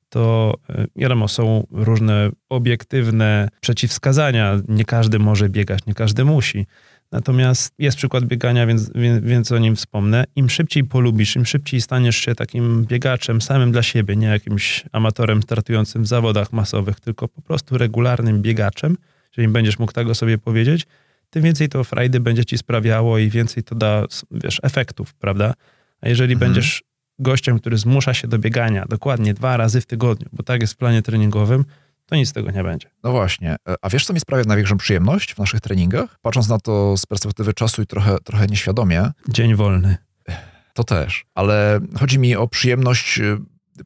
[0.10, 4.62] To e, wiadomo, są różne obiektywne przeciwwskazania.
[4.68, 6.66] Nie każdy może biegać, nie każdy musi
[7.12, 8.92] Natomiast jest przykład biegania, więc,
[9.22, 10.26] więc o nim wspomnę.
[10.36, 15.44] Im szybciej polubisz, im szybciej staniesz się takim biegaczem samym dla siebie, nie jakimś amatorem
[15.44, 18.98] startującym w zawodach masowych, tylko po prostu regularnym biegaczem,
[19.38, 20.88] jeżeli będziesz mógł tego sobie powiedzieć,
[21.30, 25.54] tym więcej to frajdy będzie ci sprawiało i więcej to da, wiesz, efektów, prawda?
[26.02, 26.52] A jeżeli mhm.
[26.52, 26.84] będziesz
[27.20, 30.78] gościem, który zmusza się do biegania dokładnie dwa razy w tygodniu, bo tak jest w
[30.78, 31.66] planie treningowym,
[32.08, 32.90] to nic z tego nie będzie.
[33.04, 33.56] No właśnie.
[33.70, 36.20] E, a wiesz, co mi sprawia największą przyjemność w naszych treningach?
[36.22, 39.12] Patrząc na to z perspektywy czasu i trochę, trochę nieświadomie.
[39.30, 39.98] Dzień wolny.
[40.74, 41.26] To też.
[41.36, 43.38] Ale chodzi mi o przyjemność e,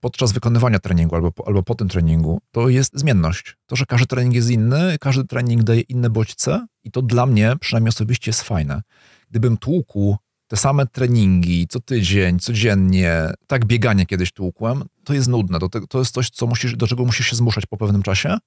[0.01, 2.41] podczas wykonywania treningu albo po, albo po tym treningu.
[2.51, 3.57] To jest zmienność.
[3.65, 7.55] To, że każdy trening jest inny, każdy trening daje inne bodźce i to dla mnie,
[7.59, 8.81] przynajmniej osobiście, jest fajne.
[9.29, 10.17] Gdybym tłukł
[10.51, 15.59] te same treningi co tydzień, codziennie, tak bieganie kiedyś tłukłem, to jest nudne.
[15.59, 18.37] To, to jest coś, co musisz, do czego musisz się zmuszać po pewnym czasie,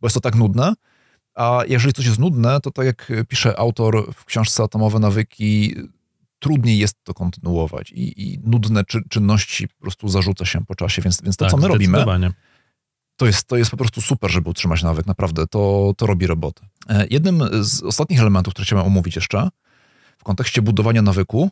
[0.00, 0.74] bo jest to tak nudne.
[1.34, 5.74] A jeżeli coś jest nudne, to tak jak pisze autor w książce Atomowe Nawyki,
[6.38, 11.02] trudniej jest to kontynuować i, i nudne czy, czynności po prostu zarzuca się po czasie,
[11.02, 12.04] więc, więc to, tak, co my robimy,
[13.16, 16.66] to jest, to jest po prostu super, żeby utrzymać nawyk, naprawdę, to, to robi robotę.
[16.88, 19.48] E, jednym z ostatnich elementów, które chciałem omówić jeszcze,
[20.26, 21.50] kontekście budowania nawyku,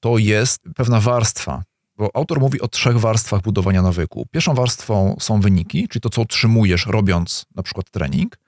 [0.00, 1.62] to jest pewna warstwa,
[1.96, 4.26] bo autor mówi o trzech warstwach budowania nawyku.
[4.30, 8.38] Pierwszą warstwą są wyniki, czyli to, co otrzymujesz robiąc na przykład trening.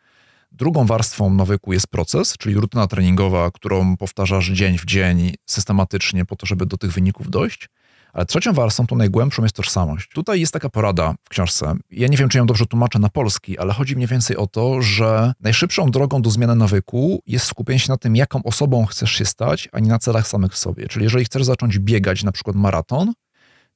[0.52, 6.36] Drugą warstwą nawyku jest proces, czyli rutyna treningowa, którą powtarzasz dzień w dzień systematycznie po
[6.36, 7.68] to, żeby do tych wyników dojść.
[8.12, 10.08] Ale trzecią warstwą, tą najgłębszą, jest tożsamość.
[10.14, 11.74] Tutaj jest taka porada w książce.
[11.90, 14.82] Ja nie wiem, czy ją dobrze tłumaczę na polski, ale chodzi mniej więcej o to,
[14.82, 19.24] że najszybszą drogą do zmiany nawyku jest skupienie się na tym, jaką osobą chcesz się
[19.24, 20.88] stać, a nie na celach samych w sobie.
[20.88, 23.12] Czyli jeżeli chcesz zacząć biegać na przykład maraton,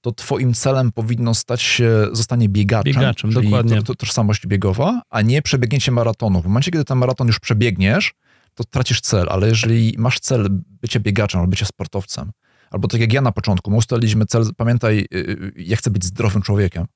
[0.01, 3.77] to twoim celem powinno stać się zostanie biegaczem, Biegaczem, czyli dokładnie.
[3.77, 6.43] To, to tożsamość biegowa, a nie przebiegnięcie maratonu.
[6.43, 8.15] W momencie, kiedy ten maraton już przebiegniesz,
[8.55, 10.49] to tracisz cel, ale jeżeli masz cel
[10.83, 12.31] bycie biegaczem albo bycie sportowcem,
[12.71, 16.43] albo tak jak ja na początku, my ustaliliśmy cel, pamiętaj, yy, ja chcę być zdrowym
[16.43, 16.87] człowiekiem,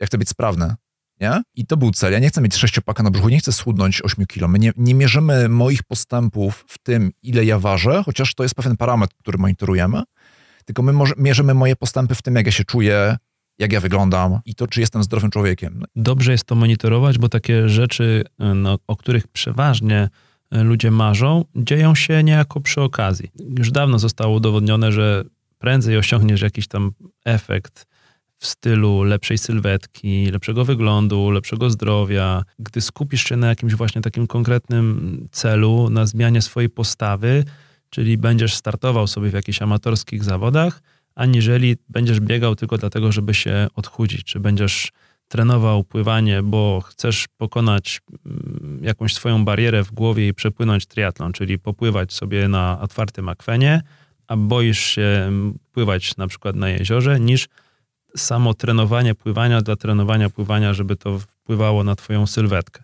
[0.00, 0.74] ja chcę być sprawny,
[1.20, 1.42] nie?
[1.54, 2.12] I to był cel.
[2.12, 4.48] Ja nie chcę mieć sześciopaka na brzuchu, nie chcę schudnąć 8 kilo.
[4.48, 8.76] My nie, nie mierzymy moich postępów w tym, ile ja ważę, chociaż to jest pewien
[8.76, 10.02] parametr, który monitorujemy,
[10.64, 13.16] tylko my mierzymy moje postępy w tym, jak ja się czuję,
[13.58, 15.84] jak ja wyglądam i to, czy jestem zdrowym człowiekiem.
[15.96, 20.08] Dobrze jest to monitorować, bo takie rzeczy, no, o których przeważnie
[20.62, 23.30] ludzie marzą, dzieją się niejako przy okazji.
[23.58, 25.24] Już dawno zostało udowodnione, że
[25.58, 26.92] prędzej osiągniesz jakiś tam
[27.24, 27.86] efekt
[28.36, 34.26] w stylu lepszej sylwetki, lepszego wyglądu, lepszego zdrowia, gdy skupisz się na jakimś właśnie takim
[34.26, 37.44] konkretnym celu, na zmianie swojej postawy,
[37.90, 40.82] czyli będziesz startował sobie w jakichś amatorskich zawodach,
[41.14, 44.92] aniżeli będziesz biegał tylko dlatego, żeby się odchudzić, czy będziesz
[45.34, 51.58] trenował pływanie, bo chcesz pokonać mm, jakąś swoją barierę w głowie i przepłynąć triatlon, czyli
[51.58, 53.82] popływać sobie na otwartym akwenie,
[54.28, 57.48] a boisz się mm, pływać na przykład na jeziorze, niż
[58.16, 62.82] samo trenowanie pływania dla trenowania pływania, żeby to wpływało na twoją sylwetkę.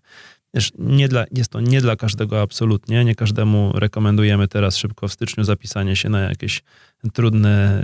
[0.78, 5.44] Nie dla, jest to nie dla każdego absolutnie, nie każdemu rekomendujemy teraz szybko w styczniu
[5.44, 6.62] zapisanie się na jakieś
[7.12, 7.82] trudne,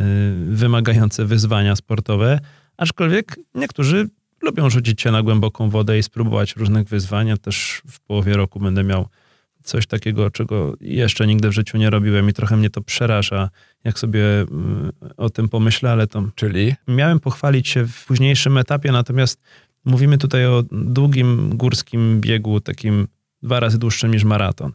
[0.50, 2.40] y, wymagające wyzwania sportowe,
[2.76, 4.08] aczkolwiek niektórzy
[4.42, 7.28] lubią rzucić się na głęboką wodę i spróbować różnych wyzwań.
[7.28, 9.08] Ja też w połowie roku będę miał
[9.66, 13.50] coś takiego, czego jeszcze nigdy w życiu nie robiłem i trochę mnie to przeraża,
[13.84, 14.46] jak sobie y,
[15.16, 16.24] o tym pomyślę, ale to...
[16.34, 16.74] Czyli?
[16.88, 19.40] Miałem pochwalić się w późniejszym etapie, natomiast
[19.84, 23.08] mówimy tutaj o długim górskim biegu, takim
[23.42, 24.72] dwa razy dłuższym niż maraton.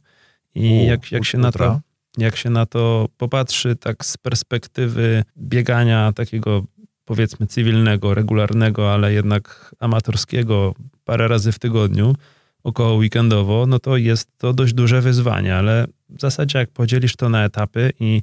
[0.56, 1.80] I U, jak, jak, się na to,
[2.18, 6.64] jak się na to popatrzy tak z perspektywy biegania takiego
[7.06, 12.16] powiedzmy cywilnego, regularnego, ale jednak amatorskiego parę razy w tygodniu,
[12.64, 17.30] około weekendowo, no to jest to dość duże wyzwanie, ale w zasadzie jak podzielisz to
[17.30, 18.22] na etapy i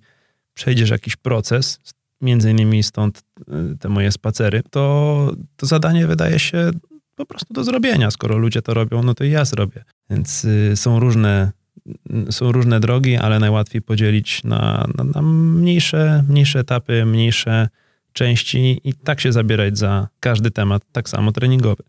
[0.55, 1.79] przejdziesz jakiś proces,
[2.21, 3.23] między innymi stąd
[3.73, 6.71] y, te moje spacery, to, to zadanie wydaje się
[7.15, 8.11] po prostu do zrobienia.
[8.11, 9.85] Skoro ludzie to robią, no to i ja zrobię.
[10.11, 11.53] Więc y, są różne,
[12.29, 17.69] y, są różne drogi, ale najłatwiej podzielić na, na, na mniejsze, mniejsze etapy, mniejsze
[18.19, 21.83] części i tak się zabierać za każdy temat, tak samo treningowy.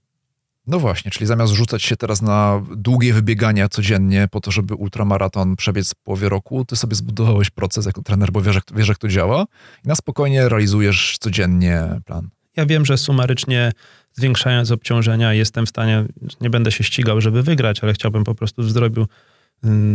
[0.67, 5.55] No właśnie, czyli zamiast rzucać się teraz na długie wybiegania codziennie po to, żeby ultramaraton
[5.55, 8.97] przebiec w połowie roku, ty sobie zbudowałeś proces jako trener, bo wiesz, jak, wiesz, jak
[8.97, 9.45] to działa
[9.85, 12.29] i na spokojnie realizujesz codziennie plan.
[12.55, 13.71] Ja wiem, że sumarycznie
[14.13, 16.05] zwiększając obciążenia jestem w stanie,
[16.41, 19.07] nie będę się ścigał, żeby wygrać, ale chciałbym po prostu mm,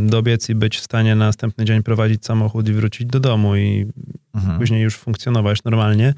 [0.07, 3.87] dobiec i być w stanie na następny dzień prowadzić samochód i wrócić do domu i
[4.35, 4.59] mhm.
[4.59, 6.15] później już funkcjonować normalnie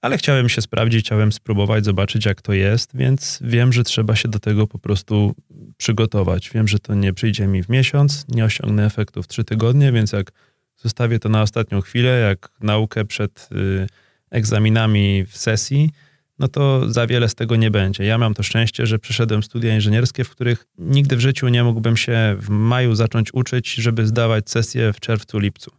[0.00, 4.28] ale chciałem się sprawdzić, chciałem spróbować, zobaczyć jak to jest, więc wiem, że trzeba się
[4.28, 5.34] do tego po prostu
[5.76, 6.50] przygotować.
[6.50, 10.12] Wiem, że to nie przyjdzie mi w miesiąc, nie osiągnę efektu w trzy tygodnie, więc
[10.12, 10.32] jak
[10.76, 13.86] zostawię to na ostatnią chwilę, jak naukę przed y,
[14.30, 15.90] egzaminami w sesji,
[16.38, 18.04] no to za wiele z tego nie będzie.
[18.04, 21.96] Ja mam to szczęście, że przeszedłem studia inżynierskie, w których nigdy w życiu nie mógłbym
[21.96, 25.70] się w maju zacząć uczyć, żeby zdawać sesję w czerwcu, lipcu.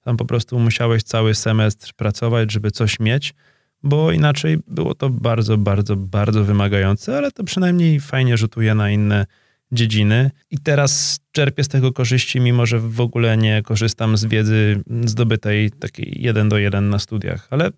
[0.00, 3.34] Tam po prostu musiałeś cały semestr pracować, żeby coś mieć,
[3.82, 9.26] bo inaczej było to bardzo, bardzo, bardzo wymagające, ale to przynajmniej fajnie rzutuje na inne
[9.72, 10.30] dziedziny.
[10.50, 15.70] I teraz czerpię z tego korzyści, mimo że w ogóle nie korzystam z wiedzy zdobytej
[15.70, 17.48] takiej jeden do jeden na studiach.
[17.50, 17.70] Ale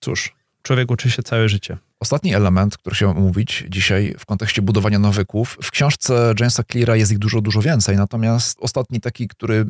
[0.00, 0.37] cóż,
[0.68, 1.78] człowiek uczy się całe życie.
[2.00, 5.58] Ostatni element, który chciałem omówić dzisiaj w kontekście budowania nawyków.
[5.62, 9.66] W książce Jamesa Cleara jest ich dużo, dużo więcej, natomiast ostatni taki, który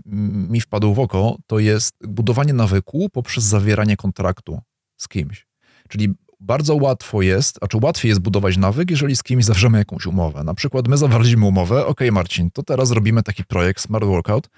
[0.51, 4.61] mi wpadł w oko, to jest budowanie nawyku poprzez zawieranie kontraktu
[4.97, 5.47] z kimś.
[5.89, 10.07] Czyli bardzo łatwo jest, a czy łatwiej jest budować nawyk, jeżeli z kimś zawrzemy jakąś
[10.07, 10.45] umowę.
[10.45, 14.49] Na przykład my zawarliśmy umowę, ok Marcin, to teraz robimy taki projekt Smart Workout,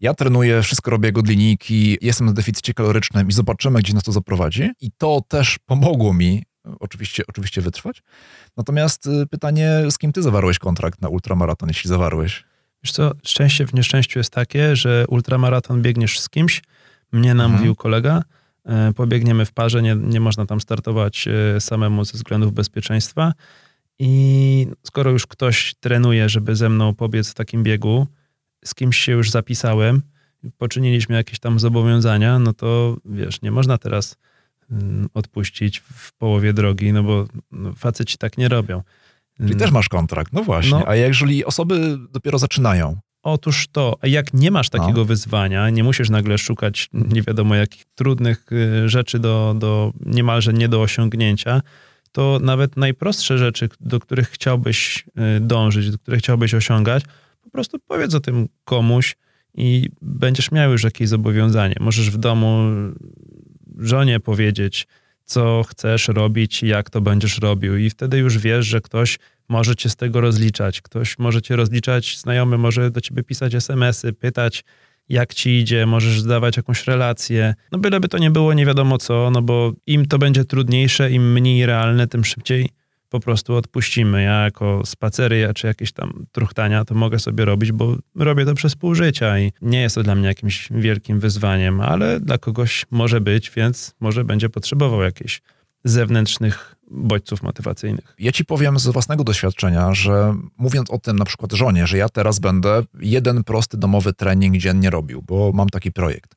[0.00, 4.12] ja trenuję, wszystko robię od linijki, jestem na deficycie kalorycznym i zobaczymy, gdzie nas to
[4.12, 4.70] zaprowadzi.
[4.80, 6.42] I to też pomogło mi
[6.80, 8.02] oczywiście, oczywiście wytrwać.
[8.56, 12.44] Natomiast y, pytanie, z kim ty zawarłeś kontrakt na ultramaraton, jeśli zawarłeś?
[12.84, 16.62] Wiesz co, szczęście w nieszczęściu jest takie, że ultramaraton biegniesz z kimś,
[17.12, 17.76] mnie namówił mhm.
[17.76, 18.22] kolega,
[18.64, 23.32] E, pobiegniemy w parze, nie, nie można tam startować e, samemu ze względów bezpieczeństwa.
[23.98, 28.06] I skoro już ktoś trenuje, żeby ze mną pobiec w takim biegu,
[28.64, 30.02] z kimś się już zapisałem,
[30.58, 34.16] poczyniliśmy jakieś tam zobowiązania, no to wiesz, nie można teraz
[34.70, 38.82] mm, odpuścić w połowie drogi, no bo no, faceci tak nie robią.
[39.38, 40.70] Czyli też masz kontrakt, no właśnie.
[40.70, 45.04] No, A jeżeli osoby dopiero zaczynają, Otóż to, a jak nie masz takiego no.
[45.04, 50.68] wyzwania, nie musisz nagle szukać nie wiadomo jakich trudnych y, rzeczy do, do niemalże nie
[50.68, 51.62] do osiągnięcia,
[52.12, 55.04] to nawet najprostsze rzeczy, do których chciałbyś
[55.36, 57.04] y, dążyć, do których chciałbyś osiągać,
[57.42, 59.16] po prostu powiedz o tym komuś
[59.54, 61.74] i będziesz miał już jakieś zobowiązanie.
[61.80, 62.70] Możesz w domu
[63.78, 64.86] żonie powiedzieć,
[65.24, 69.18] co chcesz robić, jak to będziesz robił, i wtedy już wiesz, że ktoś
[69.48, 70.80] może cię z tego rozliczać.
[70.80, 74.64] Ktoś może cię rozliczać, znajomy może do ciebie pisać SMS-y, pytać,
[75.08, 77.54] jak ci idzie, możesz zdawać jakąś relację.
[77.72, 81.32] No byleby to nie było nie wiadomo co, no bo im to będzie trudniejsze, im
[81.32, 82.68] mniej realne, tym szybciej
[83.10, 84.22] po prostu odpuścimy.
[84.22, 88.76] Ja jako spacery, czy jakieś tam truchtania, to mogę sobie robić, bo robię to przez
[88.76, 93.20] pół życia i nie jest to dla mnie jakimś wielkim wyzwaniem, ale dla kogoś może
[93.20, 95.42] być, więc może będzie potrzebował jakichś
[95.84, 98.14] zewnętrznych bodźców motywacyjnych.
[98.18, 102.08] Ja ci powiem z własnego doświadczenia, że mówiąc o tym na przykład żonie, że ja
[102.08, 106.34] teraz będę jeden prosty domowy trening dziennie robił, bo mam taki projekt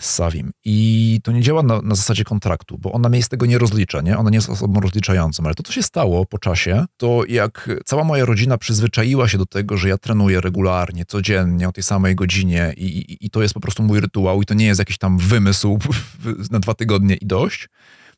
[0.00, 0.52] z Savim.
[0.64, 4.00] I to nie działa na, na, zasadzie kontraktu, bo ona mnie z tego nie rozlicza,
[4.00, 4.18] nie?
[4.18, 8.04] Ona nie jest osobą rozliczającą, ale to, co się stało po czasie, to jak cała
[8.04, 12.74] moja rodzina przyzwyczaiła się do tego, że ja trenuję regularnie, codziennie, o tej samej godzinie
[12.76, 15.18] i, i, i to jest po prostu mój rytuał i to nie jest jakiś tam
[15.18, 15.78] wymysł
[16.50, 17.68] na dwa tygodnie i dość,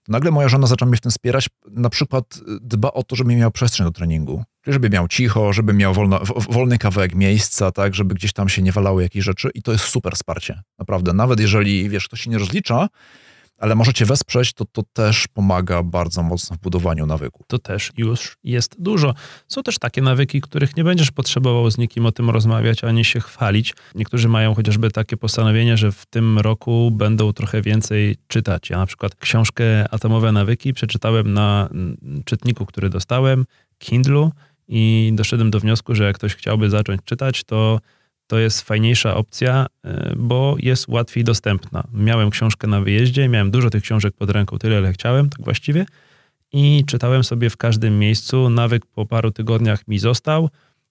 [0.08, 3.50] nagle moja żona zaczęła mnie w tym wspierać, na przykład dba o to, żebym miał
[3.50, 4.44] przestrzeń do treningu.
[4.64, 8.62] Czyli żeby miał cicho, żeby miał wolno, wolny kawałek miejsca, tak, żeby gdzieś tam się
[8.62, 11.12] nie walały jakieś rzeczy i to jest super wsparcie, naprawdę.
[11.12, 12.88] Nawet jeżeli, wiesz, ktoś się nie rozlicza,
[13.58, 17.44] ale możecie wesprzeć, to to też pomaga bardzo mocno w budowaniu nawyku.
[17.46, 19.14] To też już jest dużo.
[19.48, 23.20] Są też takie nawyki, których nie będziesz potrzebował z nikim o tym rozmawiać, ani się
[23.20, 23.74] chwalić.
[23.94, 28.70] Niektórzy mają chociażby takie postanowienie, że w tym roku będą trochę więcej czytać.
[28.70, 31.68] Ja na przykład książkę Atomowe Nawyki przeczytałem na
[32.24, 33.44] czytniku, który dostałem,
[33.78, 34.32] Kindlu
[34.68, 37.80] i doszedłem do wniosku, że jak ktoś chciałby zacząć czytać, to
[38.28, 41.84] to jest fajniejsza opcja, e, bo jest łatwiej dostępna.
[41.92, 45.86] Miałem książkę na wyjeździe, miałem dużo tych książek pod ręką, tyle ile chciałem, tak właściwie,
[46.52, 48.50] i czytałem sobie w każdym miejscu.
[48.50, 50.50] Nawyk po paru tygodniach mi został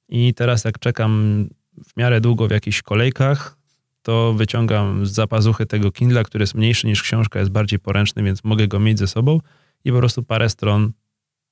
[0.09, 1.43] i teraz jak czekam
[1.85, 3.57] w miarę długo w jakichś kolejkach,
[4.01, 8.43] to wyciągam z zapazuchy tego Kindla, który jest mniejszy niż książka, jest bardziej poręczny, więc
[8.43, 9.39] mogę go mieć ze sobą
[9.85, 10.91] i po prostu parę stron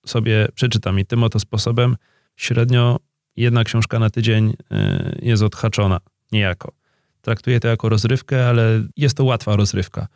[0.05, 0.99] sobie przeczytam.
[0.99, 1.97] I tym oto sposobem
[2.35, 2.99] średnio
[3.37, 5.99] jedna książka na tydzień y, jest odhaczona
[6.31, 6.71] niejako.
[7.21, 10.07] Traktuję to jako rozrywkę, ale jest to łatwa rozrywka.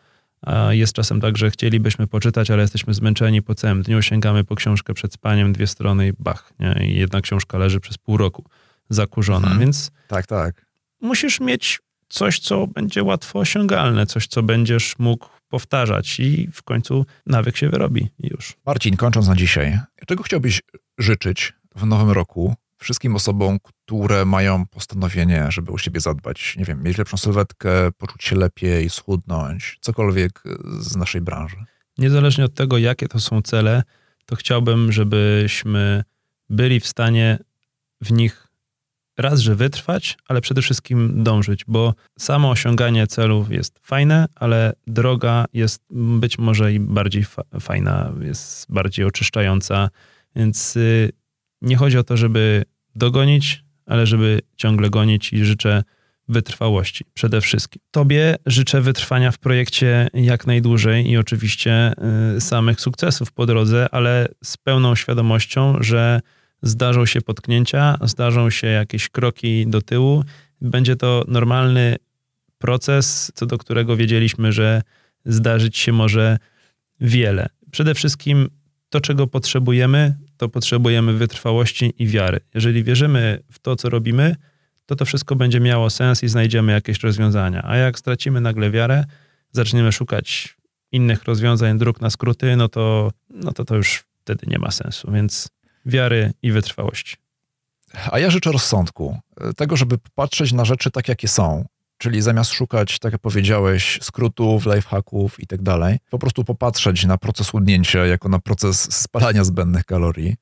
[0.41, 4.55] A jest czasem tak, że chcielibyśmy poczytać, ale jesteśmy zmęczeni po całym dniu, sięgamy po
[4.55, 6.53] książkę przed spaniem, dwie strony i bach.
[6.59, 6.87] Nie?
[6.87, 8.45] I jedna książka leży przez pół roku
[8.89, 9.59] zakurzona, mhm.
[9.59, 9.91] więc...
[10.07, 10.65] Tak, tak.
[11.01, 17.05] Musisz mieć coś, co będzie łatwo osiągalne, coś, co będziesz mógł powtarzać i w końcu
[17.25, 18.57] nawyk się wyrobi już.
[18.65, 20.61] Marcin, kończąc na dzisiaj, czego chciałbyś
[20.97, 26.83] życzyć w nowym roku wszystkim osobom, które mają postanowienie, żeby o siebie zadbać, nie wiem,
[26.83, 30.43] mieć lepszą sylwetkę, poczuć się lepiej, schudnąć, cokolwiek
[30.79, 31.57] z naszej branży.
[31.97, 33.83] Niezależnie od tego, jakie to są cele,
[34.25, 36.03] to chciałbym, żebyśmy
[36.49, 37.39] byli w stanie
[38.01, 38.47] w nich
[39.17, 45.45] raz, że wytrwać, ale przede wszystkim dążyć, bo samo osiąganie celów jest fajne, ale droga
[45.53, 49.89] jest być może i bardziej fa fajna, jest bardziej oczyszczająca,
[50.35, 51.11] więc y,
[51.61, 52.63] nie chodzi o to, żeby
[52.95, 55.83] dogonić, ale żeby ciągle gonić i życzę
[56.27, 57.81] wytrwałości przede wszystkim.
[57.91, 61.93] Tobie życzę wytrwania w projekcie jak najdłużej i oczywiście
[62.37, 66.21] y, samych sukcesów po drodze, ale z pełną świadomością, że
[66.61, 70.23] zdarzą się potknięcia, zdarzą się jakieś kroki do tyłu.
[70.61, 71.95] Będzie to normalny
[72.57, 74.81] proces, co do którego wiedzieliśmy, że
[75.25, 76.37] zdarzyć się może
[76.99, 77.49] wiele.
[77.71, 78.49] Przede wszystkim
[78.89, 82.39] to, czego potrzebujemy, to potrzebujemy wytrwałości i wiary.
[82.53, 84.35] Jeżeli wierzymy w to, co robimy,
[84.85, 87.63] to to wszystko będzie miało sens i znajdziemy jakieś rozwiązania.
[87.65, 89.05] A jak stracimy nagle wiarę,
[89.51, 90.57] zaczniemy szukać
[90.91, 95.11] innych rozwiązań, dróg na skróty, no to, no to to już wtedy nie ma sensu.
[95.11, 95.49] Więc
[95.85, 97.15] wiary i wytrwałości.
[98.11, 99.19] A ja życzę rozsądku,
[99.57, 101.65] tego, żeby patrzeć na rzeczy tak, jakie są.
[102.01, 107.17] Czyli zamiast szukać, tak jak powiedziałeś, skrótów, lifehacków i tak dalej, po prostu popatrzeć na
[107.17, 110.35] proces chudnięcia jako na proces spalania zbędnych kalorii,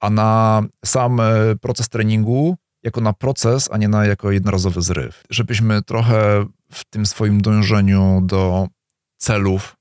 [0.00, 5.22] a na sam e, proces treningu jako na proces, a nie na jako jednorazowy zryw.
[5.30, 8.68] Żebyśmy trochę w tym swoim dążeniu do
[9.16, 9.76] celów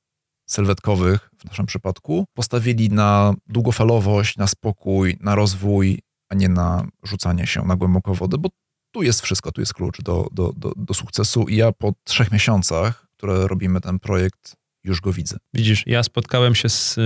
[0.46, 6.00] sylwetkowych, w naszym przypadku, postawili na długofalowość, na spokój, na rozwój,
[6.30, 8.50] a nie na rzucanie się na głęboką wodę, bo
[8.96, 12.32] tu jest wszystko, tu jest klucz do, do, do, do sukcesu i ja po trzech
[12.32, 15.38] miesiącach, które robimy ten projekt, już go widzę.
[15.54, 17.00] Widzisz, ja spotkałem się z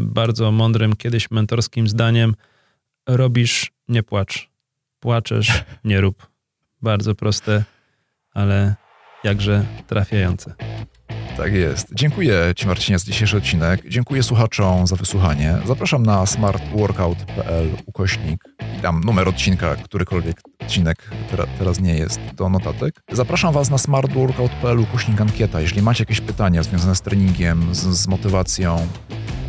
[0.00, 2.34] bardzo mądrym kiedyś mentorskim zdaniem:
[3.06, 4.50] robisz, nie płacz.
[5.00, 6.26] Płaczesz, nie rób.
[6.82, 7.64] Bardzo proste,
[8.34, 8.74] ale
[9.24, 10.54] jakże trafiające.
[11.36, 11.88] Tak jest.
[11.94, 13.82] Dziękuję Ci Marcinie za dzisiejszy odcinek.
[13.88, 15.58] Dziękuję słuchaczom za wysłuchanie.
[15.66, 18.44] Zapraszam na smartworkout.pl ukośnik
[18.78, 21.10] i tam numer odcinka, którykolwiek odcinek
[21.58, 23.02] teraz nie jest, do notatek.
[23.12, 28.06] Zapraszam Was na smartworkout.pl ukośnik ankieta, jeśli macie jakieś pytania związane z treningiem, z, z
[28.06, 28.86] motywacją.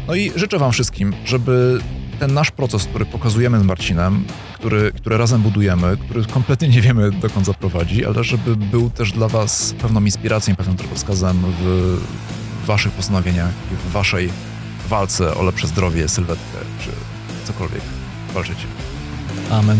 [0.07, 1.79] No i życzę Wam wszystkim, żeby
[2.19, 7.11] ten nasz proces, który pokazujemy z Marcinem, który, który razem budujemy, który kompletnie nie wiemy
[7.11, 11.97] dokąd zaprowadzi, ale żeby był też dla Was pewną inspiracją, pewnym drogowskazem w
[12.65, 14.29] Waszych postanowieniach i w Waszej
[14.89, 16.89] walce o lepsze zdrowie, sylwetkę czy
[17.47, 17.81] cokolwiek
[18.33, 18.65] walczycie.
[19.51, 19.77] Amen.